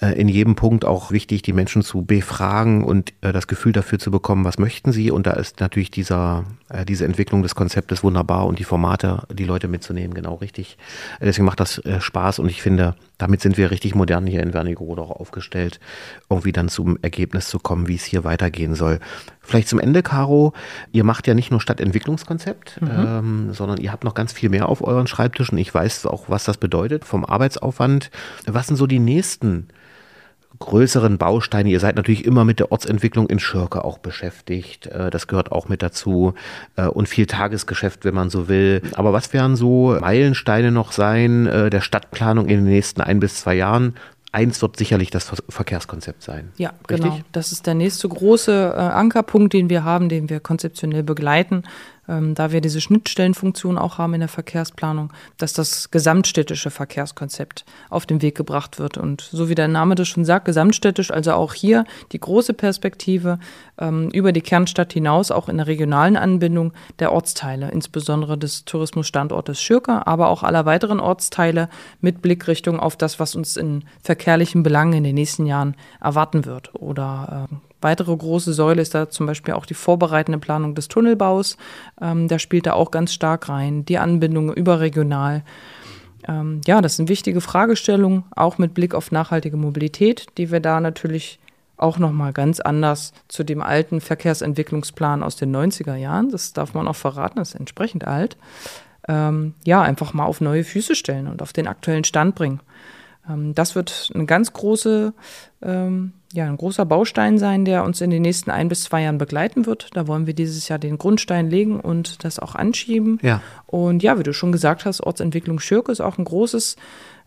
äh, 0.00 0.20
in 0.20 0.28
jedem 0.28 0.56
Punkt 0.56 0.84
auch 0.84 1.12
wichtig, 1.12 1.42
die 1.42 1.52
Menschen 1.52 1.82
zu 1.82 2.02
befragen 2.02 2.82
und 2.82 3.12
äh, 3.20 3.32
das 3.32 3.46
Gefühl 3.46 3.72
dafür 3.72 4.00
zu 4.00 4.10
bekommen, 4.10 4.44
was 4.44 4.58
möchten 4.58 4.90
sie. 4.90 5.12
Und 5.12 5.28
da 5.28 5.34
ist 5.34 5.60
natürlich 5.60 5.92
dieser, 5.92 6.44
diese 6.88 7.04
Entwicklung 7.04 7.42
des 7.42 7.54
Konzeptes 7.54 8.02
wunderbar 8.02 8.46
und 8.46 8.58
die 8.58 8.64
Formate, 8.64 9.22
die 9.32 9.44
Leute 9.44 9.68
mitzunehmen, 9.68 10.14
genau 10.14 10.34
richtig. 10.34 10.76
Deswegen 11.20 11.44
macht 11.44 11.60
das 11.60 11.80
Spaß 12.00 12.40
und 12.40 12.48
ich 12.48 12.62
finde, 12.62 12.96
damit 13.18 13.40
sind 13.40 13.58
wir 13.58 13.59
richtig 13.66 13.94
modern 13.94 14.26
hier 14.26 14.42
in 14.42 14.54
Wernigerode 14.54 15.02
auch 15.02 15.10
aufgestellt, 15.10 15.80
irgendwie 16.28 16.52
dann 16.52 16.68
zum 16.68 16.98
Ergebnis 17.02 17.48
zu 17.48 17.58
kommen, 17.58 17.88
wie 17.88 17.96
es 17.96 18.04
hier 18.04 18.24
weitergehen 18.24 18.74
soll. 18.74 19.00
Vielleicht 19.40 19.68
zum 19.68 19.80
Ende, 19.80 20.02
Caro, 20.02 20.52
ihr 20.92 21.04
macht 21.04 21.26
ja 21.26 21.34
nicht 21.34 21.50
nur 21.50 21.60
Stadtentwicklungskonzept, 21.60 22.80
mhm. 22.80 22.90
ähm, 22.90 23.52
sondern 23.52 23.78
ihr 23.78 23.92
habt 23.92 24.04
noch 24.04 24.14
ganz 24.14 24.32
viel 24.32 24.48
mehr 24.48 24.68
auf 24.68 24.82
euren 24.82 25.06
Schreibtischen. 25.06 25.58
Ich 25.58 25.74
weiß 25.74 26.06
auch, 26.06 26.28
was 26.28 26.44
das 26.44 26.56
bedeutet 26.56 27.04
vom 27.04 27.24
Arbeitsaufwand. 27.24 28.10
Was 28.46 28.68
sind 28.68 28.76
so 28.76 28.86
die 28.86 28.98
nächsten 28.98 29.68
größeren 30.58 31.16
Bausteine. 31.16 31.70
Ihr 31.70 31.80
seid 31.80 31.96
natürlich 31.96 32.24
immer 32.24 32.44
mit 32.44 32.58
der 32.58 32.72
Ortsentwicklung 32.72 33.28
in 33.28 33.38
Schirke 33.38 33.84
auch 33.84 33.98
beschäftigt. 33.98 34.86
Äh, 34.86 35.10
das 35.10 35.26
gehört 35.26 35.52
auch 35.52 35.68
mit 35.68 35.82
dazu. 35.82 36.34
Äh, 36.76 36.86
und 36.86 37.08
viel 37.08 37.26
Tagesgeschäft, 37.26 38.04
wenn 38.04 38.14
man 38.14 38.30
so 38.30 38.48
will. 38.48 38.82
Aber 38.94 39.12
was 39.12 39.32
werden 39.32 39.56
so 39.56 39.96
Meilensteine 40.00 40.70
noch 40.70 40.92
sein 40.92 41.46
äh, 41.46 41.70
der 41.70 41.80
Stadtplanung 41.80 42.46
in 42.46 42.64
den 42.64 42.72
nächsten 42.72 43.00
ein 43.00 43.20
bis 43.20 43.36
zwei 43.36 43.54
Jahren? 43.54 43.94
Eins 44.32 44.62
wird 44.62 44.76
sicherlich 44.76 45.10
das 45.10 45.32
Verkehrskonzept 45.48 46.22
sein. 46.22 46.52
Ja, 46.56 46.72
Richtig? 46.88 47.10
genau. 47.10 47.20
Das 47.32 47.50
ist 47.50 47.66
der 47.66 47.74
nächste 47.74 48.08
große 48.08 48.76
Ankerpunkt, 48.76 49.52
den 49.52 49.68
wir 49.70 49.82
haben, 49.82 50.08
den 50.08 50.30
wir 50.30 50.38
konzeptionell 50.38 51.02
begleiten 51.02 51.64
ähm, 52.10 52.34
da 52.34 52.50
wir 52.50 52.60
diese 52.60 52.80
Schnittstellenfunktion 52.80 53.78
auch 53.78 53.98
haben 53.98 54.14
in 54.14 54.20
der 54.20 54.28
Verkehrsplanung, 54.28 55.12
dass 55.38 55.52
das 55.52 55.90
gesamtstädtische 55.90 56.70
Verkehrskonzept 56.70 57.64
auf 57.88 58.04
den 58.04 58.20
Weg 58.20 58.36
gebracht 58.36 58.78
wird. 58.78 58.98
Und 58.98 59.22
so 59.22 59.48
wie 59.48 59.54
der 59.54 59.68
Name 59.68 59.94
das 59.94 60.08
schon 60.08 60.24
sagt, 60.24 60.44
gesamtstädtisch, 60.44 61.10
also 61.10 61.32
auch 61.32 61.54
hier 61.54 61.84
die 62.12 62.18
große 62.18 62.52
Perspektive 62.52 63.38
ähm, 63.78 64.10
über 64.10 64.32
die 64.32 64.40
Kernstadt 64.40 64.92
hinaus, 64.92 65.30
auch 65.30 65.48
in 65.48 65.58
der 65.58 65.68
regionalen 65.68 66.16
Anbindung 66.16 66.72
der 66.98 67.12
Ortsteile, 67.12 67.70
insbesondere 67.70 68.36
des 68.36 68.64
Tourismusstandortes 68.64 69.62
Schürke, 69.62 70.06
aber 70.06 70.28
auch 70.28 70.42
aller 70.42 70.66
weiteren 70.66 71.00
Ortsteile 71.00 71.68
mit 72.00 72.22
Blickrichtung 72.22 72.80
auf 72.80 72.96
das, 72.96 73.20
was 73.20 73.36
uns 73.36 73.56
in 73.56 73.84
verkehrlichen 74.02 74.62
Belangen 74.62 74.94
in 74.94 75.04
den 75.04 75.14
nächsten 75.14 75.46
Jahren 75.46 75.76
erwarten 76.00 76.44
wird 76.44 76.74
oder 76.74 77.48
äh, 77.50 77.69
Weitere 77.80 78.16
große 78.16 78.52
Säule 78.52 78.82
ist 78.82 78.94
da 78.94 79.08
zum 79.08 79.26
Beispiel 79.26 79.54
auch 79.54 79.66
die 79.66 79.74
vorbereitende 79.74 80.38
Planung 80.38 80.74
des 80.74 80.88
Tunnelbaus. 80.88 81.56
Ähm, 82.00 82.28
da 82.28 82.38
spielt 82.38 82.66
da 82.66 82.74
auch 82.74 82.90
ganz 82.90 83.12
stark 83.12 83.48
rein. 83.48 83.84
Die 83.84 83.98
Anbindung 83.98 84.52
überregional. 84.52 85.42
Ähm, 86.28 86.60
ja, 86.66 86.80
das 86.80 86.96
sind 86.96 87.08
wichtige 87.08 87.40
Fragestellungen, 87.40 88.24
auch 88.36 88.58
mit 88.58 88.74
Blick 88.74 88.94
auf 88.94 89.12
nachhaltige 89.12 89.56
Mobilität, 89.56 90.26
die 90.36 90.50
wir 90.50 90.60
da 90.60 90.80
natürlich 90.80 91.38
auch 91.76 91.98
nochmal 91.98 92.32
ganz 92.32 92.60
anders 92.60 93.12
zu 93.28 93.42
dem 93.42 93.62
alten 93.62 94.00
Verkehrsentwicklungsplan 94.00 95.22
aus 95.22 95.36
den 95.36 95.54
90er 95.54 95.94
Jahren, 95.94 96.30
das 96.30 96.52
darf 96.52 96.74
man 96.74 96.86
auch 96.86 96.96
verraten, 96.96 97.38
das 97.38 97.50
ist 97.50 97.60
entsprechend 97.60 98.06
alt, 98.06 98.36
ähm, 99.08 99.54
ja, 99.64 99.80
einfach 99.80 100.12
mal 100.12 100.26
auf 100.26 100.42
neue 100.42 100.64
Füße 100.64 100.94
stellen 100.94 101.26
und 101.26 101.40
auf 101.40 101.54
den 101.54 101.66
aktuellen 101.66 102.04
Stand 102.04 102.34
bringen. 102.34 102.60
Ähm, 103.30 103.54
das 103.54 103.74
wird 103.74 104.10
eine 104.14 104.26
ganz 104.26 104.52
große 104.52 105.14
ähm, 105.62 106.12
ja, 106.32 106.46
ein 106.46 106.56
großer 106.56 106.86
Baustein 106.86 107.38
sein, 107.38 107.64
der 107.64 107.84
uns 107.84 108.00
in 108.00 108.10
den 108.10 108.22
nächsten 108.22 108.50
ein 108.50 108.68
bis 108.68 108.84
zwei 108.84 109.02
Jahren 109.02 109.18
begleiten 109.18 109.66
wird. 109.66 109.88
Da 109.94 110.06
wollen 110.06 110.26
wir 110.26 110.34
dieses 110.34 110.68
Jahr 110.68 110.78
den 110.78 110.96
Grundstein 110.96 111.50
legen 111.50 111.80
und 111.80 112.24
das 112.24 112.38
auch 112.38 112.54
anschieben. 112.54 113.18
Ja. 113.22 113.42
Und 113.66 114.02
ja, 114.02 114.18
wie 114.18 114.22
du 114.22 114.32
schon 114.32 114.52
gesagt 114.52 114.84
hast, 114.84 115.00
Ortsentwicklung 115.00 115.58
Schürke 115.58 115.90
ist 115.90 116.00
auch 116.00 116.18
ein 116.18 116.24
großes, 116.24 116.76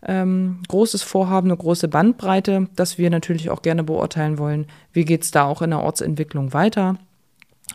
ähm, 0.06 0.60
großes 0.68 1.02
Vorhaben, 1.02 1.48
eine 1.48 1.56
große 1.56 1.88
Bandbreite, 1.88 2.68
das 2.76 2.96
wir 2.96 3.10
natürlich 3.10 3.50
auch 3.50 3.60
gerne 3.60 3.84
beurteilen 3.84 4.38
wollen. 4.38 4.66
Wie 4.92 5.04
geht 5.04 5.22
es 5.22 5.30
da 5.30 5.44
auch 5.44 5.60
in 5.60 5.70
der 5.70 5.82
Ortsentwicklung 5.82 6.54
weiter? 6.54 6.96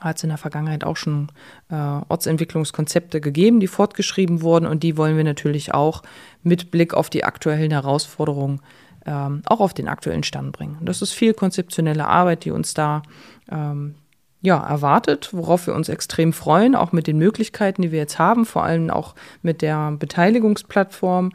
Hat 0.02 0.18
es 0.18 0.24
in 0.24 0.30
der 0.30 0.38
Vergangenheit 0.38 0.84
auch 0.84 0.98
schon 0.98 1.30
äh, 1.70 1.76
Ortsentwicklungskonzepte 1.76 3.22
gegeben, 3.22 3.60
die 3.60 3.68
fortgeschrieben 3.68 4.42
wurden 4.42 4.66
und 4.66 4.84
die 4.84 4.98
wollen 4.98 5.18
wir 5.18 5.24
natürlich 5.24 5.74
auch 5.74 6.04
mit 6.44 6.72
Blick 6.72 6.94
auf 6.94 7.10
die 7.10 7.24
aktuellen 7.24 7.72
Herausforderungen 7.72 8.62
ähm, 9.06 9.42
auch 9.46 9.60
auf 9.60 9.74
den 9.74 9.88
aktuellen 9.88 10.24
Stand 10.24 10.52
bringen. 10.52 10.78
Das 10.82 11.02
ist 11.02 11.14
viel 11.14 11.34
konzeptionelle 11.34 12.08
Arbeit, 12.08 12.46
die 12.46 12.52
uns 12.52 12.74
da 12.74 13.02
ähm, 13.52 13.96
ja, 14.42 14.58
erwartet, 14.58 15.30
worauf 15.34 15.68
wir 15.68 15.76
uns 15.76 15.90
extrem 15.90 16.32
freuen, 16.32 16.76
auch 16.76 16.92
mit 16.92 17.08
den 17.08 17.18
Möglichkeiten, 17.18 17.82
die 17.82 17.92
wir 17.92 18.00
jetzt 18.00 18.20
haben, 18.20 18.46
vor 18.46 18.64
allem 18.64 18.90
auch 18.90 19.16
mit 19.42 19.62
der 19.62 19.92
Beteiligungsplattform 19.92 21.32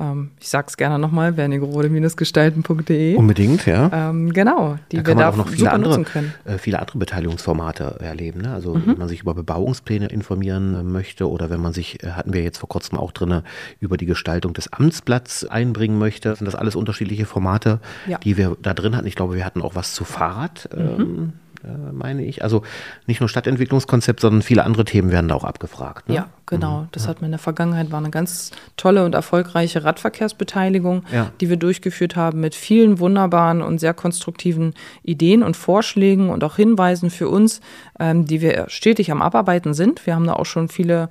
ähm, 0.00 0.30
ich 0.40 0.48
sage 0.48 0.66
es 0.68 0.76
gerne 0.76 0.98
nochmal, 0.98 1.36
wernigerode-gestalten.de. 1.36 3.16
Unbedingt, 3.16 3.66
ja. 3.66 3.90
Ähm, 4.10 4.32
genau, 4.32 4.78
die 4.92 4.98
da 4.98 5.06
wir 5.06 5.14
da 5.14 5.30
auch 5.30 5.36
noch 5.36 5.48
viele 5.48 5.70
andere, 5.72 6.02
können. 6.02 6.34
Äh, 6.44 6.58
viele 6.58 6.78
andere 6.80 6.98
Beteiligungsformate 6.98 7.96
erleben. 8.00 8.42
Ne? 8.42 8.52
Also 8.52 8.74
Mhm. 8.74 8.86
wenn 8.86 8.98
man 8.98 9.08
sich 9.08 9.20
über 9.22 9.34
Bebauungspläne 9.34 10.06
informieren 10.06 10.74
äh, 10.74 10.82
möchte 10.82 11.28
oder 11.30 11.50
wenn 11.50 11.60
man 11.60 11.72
sich, 11.72 12.02
äh, 12.02 12.10
hatten 12.12 12.32
wir 12.32 12.42
jetzt 12.42 12.58
vor 12.58 12.68
kurzem 12.68 12.98
auch 12.98 13.12
drin, 13.12 13.42
über 13.80 13.96
die 13.96 14.06
Gestaltung 14.06 14.52
des 14.52 14.72
Amtsblatts 14.72 15.44
einbringen 15.46 15.98
möchte, 15.98 16.34
sind 16.36 16.46
das 16.46 16.54
alles 16.54 16.76
unterschiedliche 16.76 17.26
Formate, 17.26 17.80
Ja. 18.06 18.18
die 18.18 18.36
wir 18.36 18.56
da 18.60 18.74
drin 18.74 18.96
hatten. 18.96 19.06
Ich 19.06 19.14
glaube, 19.16 19.34
wir 19.34 19.44
hatten 19.44 19.62
auch 19.62 19.74
was 19.74 19.92
zu 19.94 20.04
Fahrrad. 20.04 20.68
Mhm. 20.74 20.80
Ähm, 20.80 21.32
äh, 21.32 21.45
meine 21.92 22.24
ich. 22.24 22.42
Also 22.42 22.62
nicht 23.06 23.20
nur 23.20 23.28
Stadtentwicklungskonzept, 23.28 24.20
sondern 24.20 24.42
viele 24.42 24.64
andere 24.64 24.84
Themen 24.84 25.10
werden 25.10 25.28
da 25.28 25.34
auch 25.34 25.44
abgefragt. 25.44 26.08
Ne? 26.08 26.14
Ja, 26.16 26.28
genau. 26.46 26.86
Das 26.92 27.08
hat 27.08 27.20
man 27.20 27.26
in 27.26 27.32
der 27.32 27.38
Vergangenheit, 27.38 27.90
war 27.90 27.98
eine 27.98 28.10
ganz 28.10 28.52
tolle 28.76 29.04
und 29.04 29.14
erfolgreiche 29.14 29.84
Radverkehrsbeteiligung, 29.84 31.04
Ja. 31.12 31.30
die 31.40 31.48
wir 31.48 31.56
durchgeführt 31.56 32.16
haben 32.16 32.40
mit 32.40 32.54
vielen 32.54 32.98
wunderbaren 32.98 33.62
und 33.62 33.78
sehr 33.78 33.94
konstruktiven 33.94 34.74
Ideen 35.02 35.42
und 35.42 35.56
Vorschlägen 35.56 36.30
und 36.30 36.42
auch 36.44 36.56
Hinweisen 36.56 37.10
für 37.10 37.28
uns, 37.28 37.60
ähm, 37.98 38.24
die 38.26 38.40
wir 38.40 38.66
stetig 38.68 39.10
am 39.10 39.22
Abarbeiten 39.22 39.74
sind. 39.74 40.06
Wir 40.06 40.14
haben 40.14 40.26
da 40.26 40.34
auch 40.34 40.46
schon 40.46 40.68
viele 40.68 41.08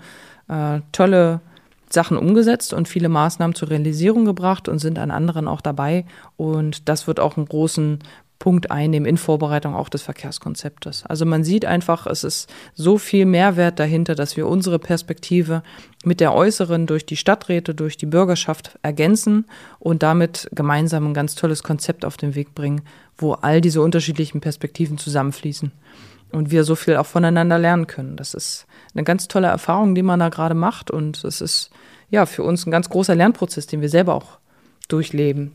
äh, 0.47 0.79
tolle 0.91 1.41
Sachen 1.89 2.17
umgesetzt 2.17 2.73
und 2.73 2.87
viele 2.87 3.09
Maßnahmen 3.09 3.55
zur 3.55 3.69
Realisierung 3.69 4.25
gebracht 4.25 4.67
und 4.67 4.79
sind 4.79 4.99
an 4.99 5.11
anderen 5.11 5.47
auch 5.47 5.61
dabei. 5.61 6.05
Und 6.35 6.89
das 6.89 7.07
wird 7.07 7.19
auch 7.19 7.37
einen 7.37 7.45
großen 7.47 7.99
Punkt 8.39 8.69
einnehmen 8.69 9.07
in 9.07 9.17
Vorbereitung 9.17 9.75
auch 9.75 9.89
des 9.89 10.01
Verkehrskonzeptes. 10.01 11.05
Also 11.05 11.25
man 11.25 11.43
sieht 11.43 11.65
einfach, 11.65 12.05
es 12.05 12.23
ist 12.23 12.49
so 12.73 12.97
viel 12.97 13.25
Mehrwert 13.25 13.79
dahinter, 13.79 14.13
dass 14.13 14.35
wir 14.35 14.47
unsere 14.47 14.77
Perspektive 14.77 15.63
mit 16.03 16.19
der 16.19 16.33
äußeren 16.33 16.85
durch 16.85 17.05
die 17.05 17.17
Stadträte, 17.17 17.73
durch 17.73 17.97
die 17.97 18.05
Bürgerschaft 18.05 18.77
ergänzen 18.81 19.45
und 19.79 20.03
damit 20.03 20.49
gemeinsam 20.53 21.07
ein 21.07 21.13
ganz 21.13 21.35
tolles 21.35 21.63
Konzept 21.63 22.03
auf 22.03 22.17
den 22.17 22.35
Weg 22.35 22.53
bringen, 22.53 22.81
wo 23.17 23.33
all 23.33 23.61
diese 23.61 23.81
unterschiedlichen 23.81 24.41
Perspektiven 24.41 24.97
zusammenfließen 24.97 25.71
und 26.31 26.51
wir 26.51 26.65
so 26.65 26.75
viel 26.75 26.97
auch 26.97 27.05
voneinander 27.05 27.57
lernen 27.57 27.87
können. 27.87 28.17
Das 28.17 28.33
ist 28.33 28.67
eine 28.93 29.03
ganz 29.03 29.27
tolle 29.27 29.47
Erfahrung, 29.47 29.95
die 29.95 30.03
man 30.03 30.19
da 30.19 30.29
gerade 30.29 30.55
macht 30.55 30.91
und 30.91 31.23
es 31.23 31.41
ist 31.41 31.69
ja 32.09 32.25
für 32.25 32.43
uns 32.43 32.65
ein 32.65 32.71
ganz 32.71 32.89
großer 32.89 33.15
Lernprozess, 33.15 33.67
den 33.67 33.81
wir 33.81 33.89
selber 33.89 34.13
auch 34.13 34.37
durchleben. 34.87 35.53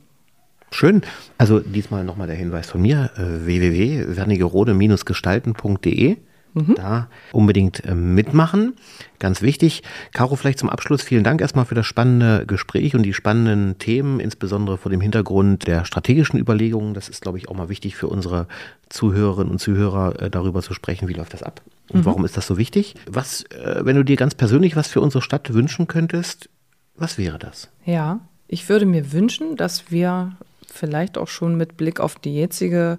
Schön. 0.70 1.00
Also 1.38 1.60
diesmal 1.60 2.04
nochmal 2.04 2.26
der 2.26 2.36
Hinweis 2.36 2.70
von 2.70 2.82
mir, 2.82 3.10
äh, 3.16 3.46
www.wernigerode-gestalten.de 3.46 6.18
Mhm. 6.54 6.74
Da 6.74 7.08
unbedingt 7.32 7.84
äh, 7.84 7.94
mitmachen. 7.94 8.74
Ganz 9.18 9.42
wichtig. 9.42 9.82
Caro, 10.12 10.36
vielleicht 10.36 10.58
zum 10.58 10.68
Abschluss 10.68 11.02
vielen 11.02 11.24
Dank 11.24 11.40
erstmal 11.40 11.64
für 11.64 11.74
das 11.74 11.86
spannende 11.86 12.46
Gespräch 12.46 12.94
und 12.94 13.02
die 13.02 13.14
spannenden 13.14 13.78
Themen, 13.78 14.20
insbesondere 14.20 14.78
vor 14.78 14.90
dem 14.90 15.00
Hintergrund 15.00 15.66
der 15.66 15.84
strategischen 15.84 16.38
Überlegungen. 16.38 16.94
Das 16.94 17.08
ist, 17.08 17.22
glaube 17.22 17.38
ich, 17.38 17.48
auch 17.48 17.54
mal 17.54 17.68
wichtig 17.68 17.96
für 17.96 18.08
unsere 18.08 18.46
Zuhörerinnen 18.88 19.52
und 19.52 19.58
Zuhörer, 19.58 20.20
äh, 20.20 20.30
darüber 20.30 20.62
zu 20.62 20.74
sprechen, 20.74 21.08
wie 21.08 21.14
läuft 21.14 21.34
das 21.34 21.42
ab 21.42 21.62
und 21.88 22.00
mhm. 22.00 22.04
warum 22.04 22.24
ist 22.24 22.36
das 22.36 22.46
so 22.46 22.56
wichtig. 22.56 22.94
Was, 23.08 23.44
wenn 23.80 23.96
du 23.96 24.04
dir 24.04 24.16
ganz 24.16 24.34
persönlich 24.34 24.76
was 24.76 24.88
für 24.88 25.00
unsere 25.00 25.22
Stadt 25.22 25.52
wünschen 25.52 25.86
könntest, 25.86 26.48
was 26.96 27.18
wäre 27.18 27.38
das? 27.38 27.70
Ja, 27.84 28.20
ich 28.46 28.68
würde 28.68 28.86
mir 28.86 29.12
wünschen, 29.12 29.56
dass 29.56 29.90
wir 29.90 30.32
vielleicht 30.72 31.18
auch 31.18 31.28
schon 31.28 31.56
mit 31.56 31.76
Blick 31.76 32.00
auf 32.00 32.16
die 32.16 32.34
jetzige 32.34 32.98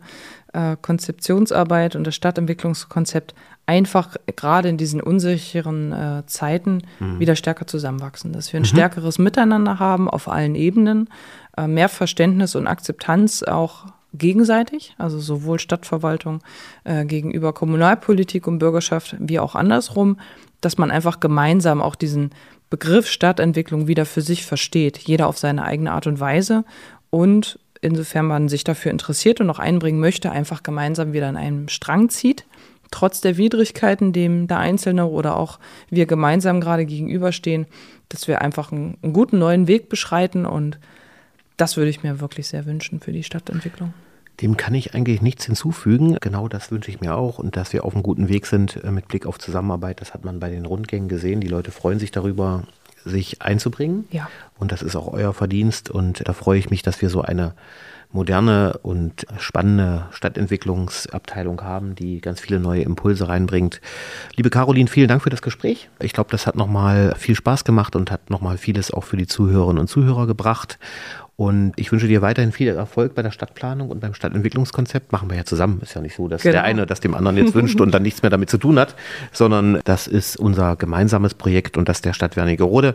äh, 0.54 0.76
Konzeptionsarbeit 0.82 1.96
und 1.96 2.06
das 2.06 2.16
Stadtentwicklungskonzept 2.16 3.34
einfach 3.66 4.16
gerade 4.36 4.70
in 4.70 4.78
diesen 4.78 5.02
unsicheren 5.02 5.92
äh, 5.94 6.24
Zeiten 6.26 6.82
mhm. 7.00 7.20
wieder 7.20 7.36
stärker 7.36 7.68
zusammenwachsen. 7.68 8.34
Dass 8.34 8.52
wir 8.52 8.60
ein 8.60 8.64
mhm. 8.64 8.68
stärkeres 8.68 9.20
Miteinander 9.20 9.80
haben 9.80 10.10
auf 10.10 10.28
allen 10.28 10.56
Ebenen, 10.56 11.10
äh, 11.58 11.68
mehr 11.68 11.90
Verständnis 11.90 12.56
und 12.56 12.68
Akzeptanz 12.68 13.44
auch 13.44 13.86
gegenseitig, 14.14 14.94
also 14.98 15.20
sowohl 15.20 15.60
Stadtverwaltung 15.60 16.42
äh, 16.84 17.06
gegenüber 17.06 17.54
Kommunalpolitik 17.54 18.46
und 18.48 18.60
Bürgerschaft 18.60 19.16
wie 19.20 19.40
auch 19.40 19.56
andersrum, 19.56 20.18
dass 20.60 20.78
man 20.78 20.92
einfach 20.92 21.20
gemeinsam 21.20 21.82
auch 21.82 21.96
diesen 21.96 22.32
Begriff 22.70 23.08
Stadtentwicklung 23.08 23.88
wieder 23.88 24.06
für 24.06 24.22
sich 24.22 24.46
versteht, 24.46 24.98
jeder 24.98 25.28
auf 25.28 25.38
seine 25.38 25.64
eigene 25.64 25.92
Art 25.92 26.08
und 26.08 26.20
Weise 26.20 26.66
und 27.10 27.60
insofern 27.82 28.26
man 28.26 28.48
sich 28.48 28.64
dafür 28.64 28.92
interessiert 28.92 29.42
und 29.42 29.48
noch 29.48 29.60
einbringen 29.60 30.00
möchte, 30.00 30.32
einfach 30.32 30.64
gemeinsam 30.64 31.14
wieder 31.14 31.28
an 31.28 31.38
einem 31.38 31.68
Strang 31.68 32.10
zieht, 32.10 32.46
trotz 32.92 33.22
der 33.22 33.38
Widrigkeiten, 33.38 34.14
dem 34.14 34.48
der 34.48 34.60
Einzelne 34.60 35.08
oder 35.08 35.38
auch 35.38 35.60
wir 35.90 36.06
gemeinsam 36.06 36.62
gerade 36.62 36.86
gegenüberstehen, 36.86 37.66
dass 38.10 38.28
wir 38.28 38.42
einfach 38.42 38.72
einen, 38.72 38.98
einen 39.02 39.14
guten 39.14 39.40
neuen 39.40 39.68
Weg 39.68 39.90
beschreiten 39.90 40.46
und 40.46 40.80
das 41.58 41.78
würde 41.78 41.90
ich 41.90 42.04
mir 42.04 42.20
wirklich 42.20 42.48
sehr 42.48 42.66
wünschen 42.66 43.00
für 43.00 43.12
die 43.12 43.24
Stadtentwicklung. 43.24 43.94
Dem 44.42 44.58
kann 44.58 44.74
ich 44.74 44.96
eigentlich 44.96 45.22
nichts 45.22 45.46
hinzufügen. 45.46 46.18
Genau 46.20 46.48
das 46.48 46.72
wünsche 46.72 46.90
ich 46.90 47.00
mir 47.00 47.16
auch 47.16 47.38
und 47.38 47.56
dass 47.56 47.74
wir 47.74 47.86
auf 47.86 47.94
einem 47.94 48.02
guten 48.02 48.28
Weg 48.28 48.48
sind 48.48 48.84
äh, 48.84 48.92
mit 48.92 49.08
Blick 49.08 49.28
auf 49.28 49.38
Zusammenarbeit. 49.38 50.02
Das 50.02 50.14
hat 50.14 50.26
man 50.26 50.40
bei 50.40 50.50
den 50.50 50.66
Rundgängen 50.66 51.10
gesehen. 51.10 51.42
Die 51.42 51.48
Leute 51.48 51.72
freuen 51.72 52.00
sich 52.00 52.10
darüber, 52.10 52.64
sich 53.06 53.42
einzubringen. 53.42 54.08
Ja. 54.12 54.30
Und 54.60 54.72
das 54.72 54.82
ist 54.82 54.96
auch 54.96 55.12
euer 55.12 55.34
Verdienst. 55.34 55.90
Und 55.90 56.28
da 56.28 56.34
freue 56.34 56.60
ich 56.60 56.70
mich, 56.70 56.82
dass 56.82 57.02
wir 57.02 57.10
so 57.10 57.22
eine 57.22 57.54
moderne 58.14 58.80
und 58.82 59.26
spannende 59.38 60.08
Stadtentwicklungsabteilung 60.12 61.62
haben, 61.62 61.96
die 61.96 62.22
ganz 62.22 62.40
viele 62.40 62.60
neue 62.60 62.82
Impulse 62.82 63.28
reinbringt. 63.28 63.82
Liebe 64.36 64.50
Caroline, 64.50 64.90
vielen 64.90 65.08
Dank 65.08 65.22
für 65.22 65.30
das 65.30 65.42
Gespräch. 65.42 65.90
Ich 66.00 66.14
glaube, 66.14 66.30
das 66.32 66.48
hat 66.48 66.56
nochmal 66.56 67.16
viel 67.18 67.36
Spaß 67.36 67.64
gemacht 67.64 67.96
und 67.96 68.12
hat 68.12 68.30
nochmal 68.30 68.58
vieles 68.58 68.92
auch 68.92 69.04
für 69.04 69.18
die 69.18 69.28
Zuhörerinnen 69.28 69.80
und 69.80 69.88
Zuhörer 69.88 70.28
gebracht. 70.28 70.78
Und 71.42 71.74
ich 71.76 71.92
wünsche 71.92 72.08
dir 72.08 72.22
weiterhin 72.22 72.52
viel 72.52 72.68
Erfolg 72.68 73.16
bei 73.16 73.24
der 73.24 73.32
Stadtplanung 73.32 73.90
und 73.90 74.00
beim 74.00 74.14
Stadtentwicklungskonzept. 74.14 75.12
Machen 75.12 75.28
wir 75.28 75.38
ja 75.38 75.44
zusammen. 75.44 75.80
Ist 75.82 75.96
ja 75.96 76.02
nicht 76.02 76.16
so, 76.16 76.28
dass 76.28 76.44
genau. 76.44 76.54
der 76.54 76.64
eine 76.66 76.86
das 76.86 77.00
dem 77.00 77.16
anderen 77.16 77.36
jetzt 77.38 77.56
wünscht 77.56 77.82
und 77.82 77.92
dann 77.92 78.04
nichts 78.04 78.22
mehr 78.22 78.30
damit 78.30 78.52
zu 78.52 78.60
tun 78.60 78.78
hat, 78.78 78.96
sondern 79.32 79.80
das 79.86 80.06
ist 80.06 80.38
unser 80.38 80.76
gemeinsames 80.76 81.34
Projekt 81.34 81.78
und 81.78 81.90
das 81.90 82.02
der 82.02 82.14
Stadt 82.14 82.36
Wernigerode. 82.36 82.94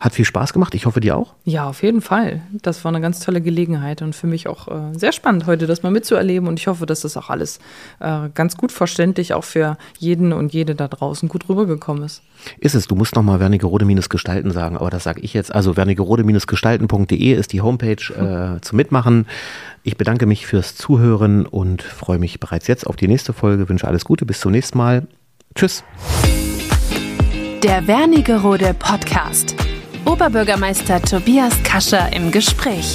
Hat 0.00 0.14
viel 0.14 0.24
Spaß 0.24 0.52
gemacht. 0.52 0.74
Ich 0.74 0.86
hoffe, 0.86 1.00
dir 1.00 1.16
auch. 1.16 1.34
Ja, 1.44 1.68
auf 1.68 1.82
jeden 1.82 2.00
Fall. 2.00 2.40
Das 2.52 2.84
war 2.84 2.92
eine 2.92 3.00
ganz 3.00 3.18
tolle 3.18 3.40
Gelegenheit 3.40 4.00
und 4.00 4.14
für 4.14 4.28
mich 4.28 4.46
auch 4.46 4.68
äh, 4.68 4.96
sehr 4.96 5.10
spannend, 5.10 5.46
heute 5.46 5.66
das 5.66 5.82
mal 5.82 5.90
mitzuerleben. 5.90 6.48
Und 6.48 6.60
ich 6.60 6.68
hoffe, 6.68 6.86
dass 6.86 7.00
das 7.00 7.16
auch 7.16 7.30
alles 7.30 7.58
äh, 7.98 8.28
ganz 8.32 8.56
gut 8.56 8.70
verständlich 8.70 9.34
auch 9.34 9.42
für 9.42 9.76
jeden 9.98 10.32
und 10.32 10.52
jede 10.52 10.76
da 10.76 10.86
draußen 10.86 11.28
gut 11.28 11.48
rübergekommen 11.48 12.04
ist. 12.04 12.22
Ist 12.60 12.76
es. 12.76 12.86
Du 12.86 12.94
musst 12.94 13.16
nochmal 13.16 13.40
Wernigerode-Gestalten 13.40 14.52
sagen, 14.52 14.76
aber 14.76 14.90
das 14.90 15.02
sage 15.02 15.20
ich 15.20 15.34
jetzt. 15.34 15.52
Also 15.52 15.76
wernigerode-gestalten.de 15.76 17.32
ist 17.32 17.52
die 17.52 17.60
Homepage 17.60 18.56
äh, 18.56 18.60
zum 18.60 18.76
Mitmachen. 18.76 19.26
Ich 19.82 19.96
bedanke 19.96 20.26
mich 20.26 20.46
fürs 20.46 20.76
Zuhören 20.76 21.44
und 21.44 21.82
freue 21.82 22.18
mich 22.18 22.38
bereits 22.38 22.68
jetzt 22.68 22.86
auf 22.86 22.94
die 22.94 23.08
nächste 23.08 23.32
Folge. 23.32 23.68
Wünsche 23.68 23.88
alles 23.88 24.04
Gute. 24.04 24.26
Bis 24.26 24.38
zum 24.38 24.52
nächsten 24.52 24.78
Mal. 24.78 25.08
Tschüss. 25.56 25.82
Der 27.64 27.86
Wernigerode 27.88 28.74
Podcast. 28.78 29.56
Oberbürgermeister 30.08 31.02
Tobias 31.02 31.62
Kascher 31.62 32.10
im 32.14 32.30
Gespräch. 32.30 32.94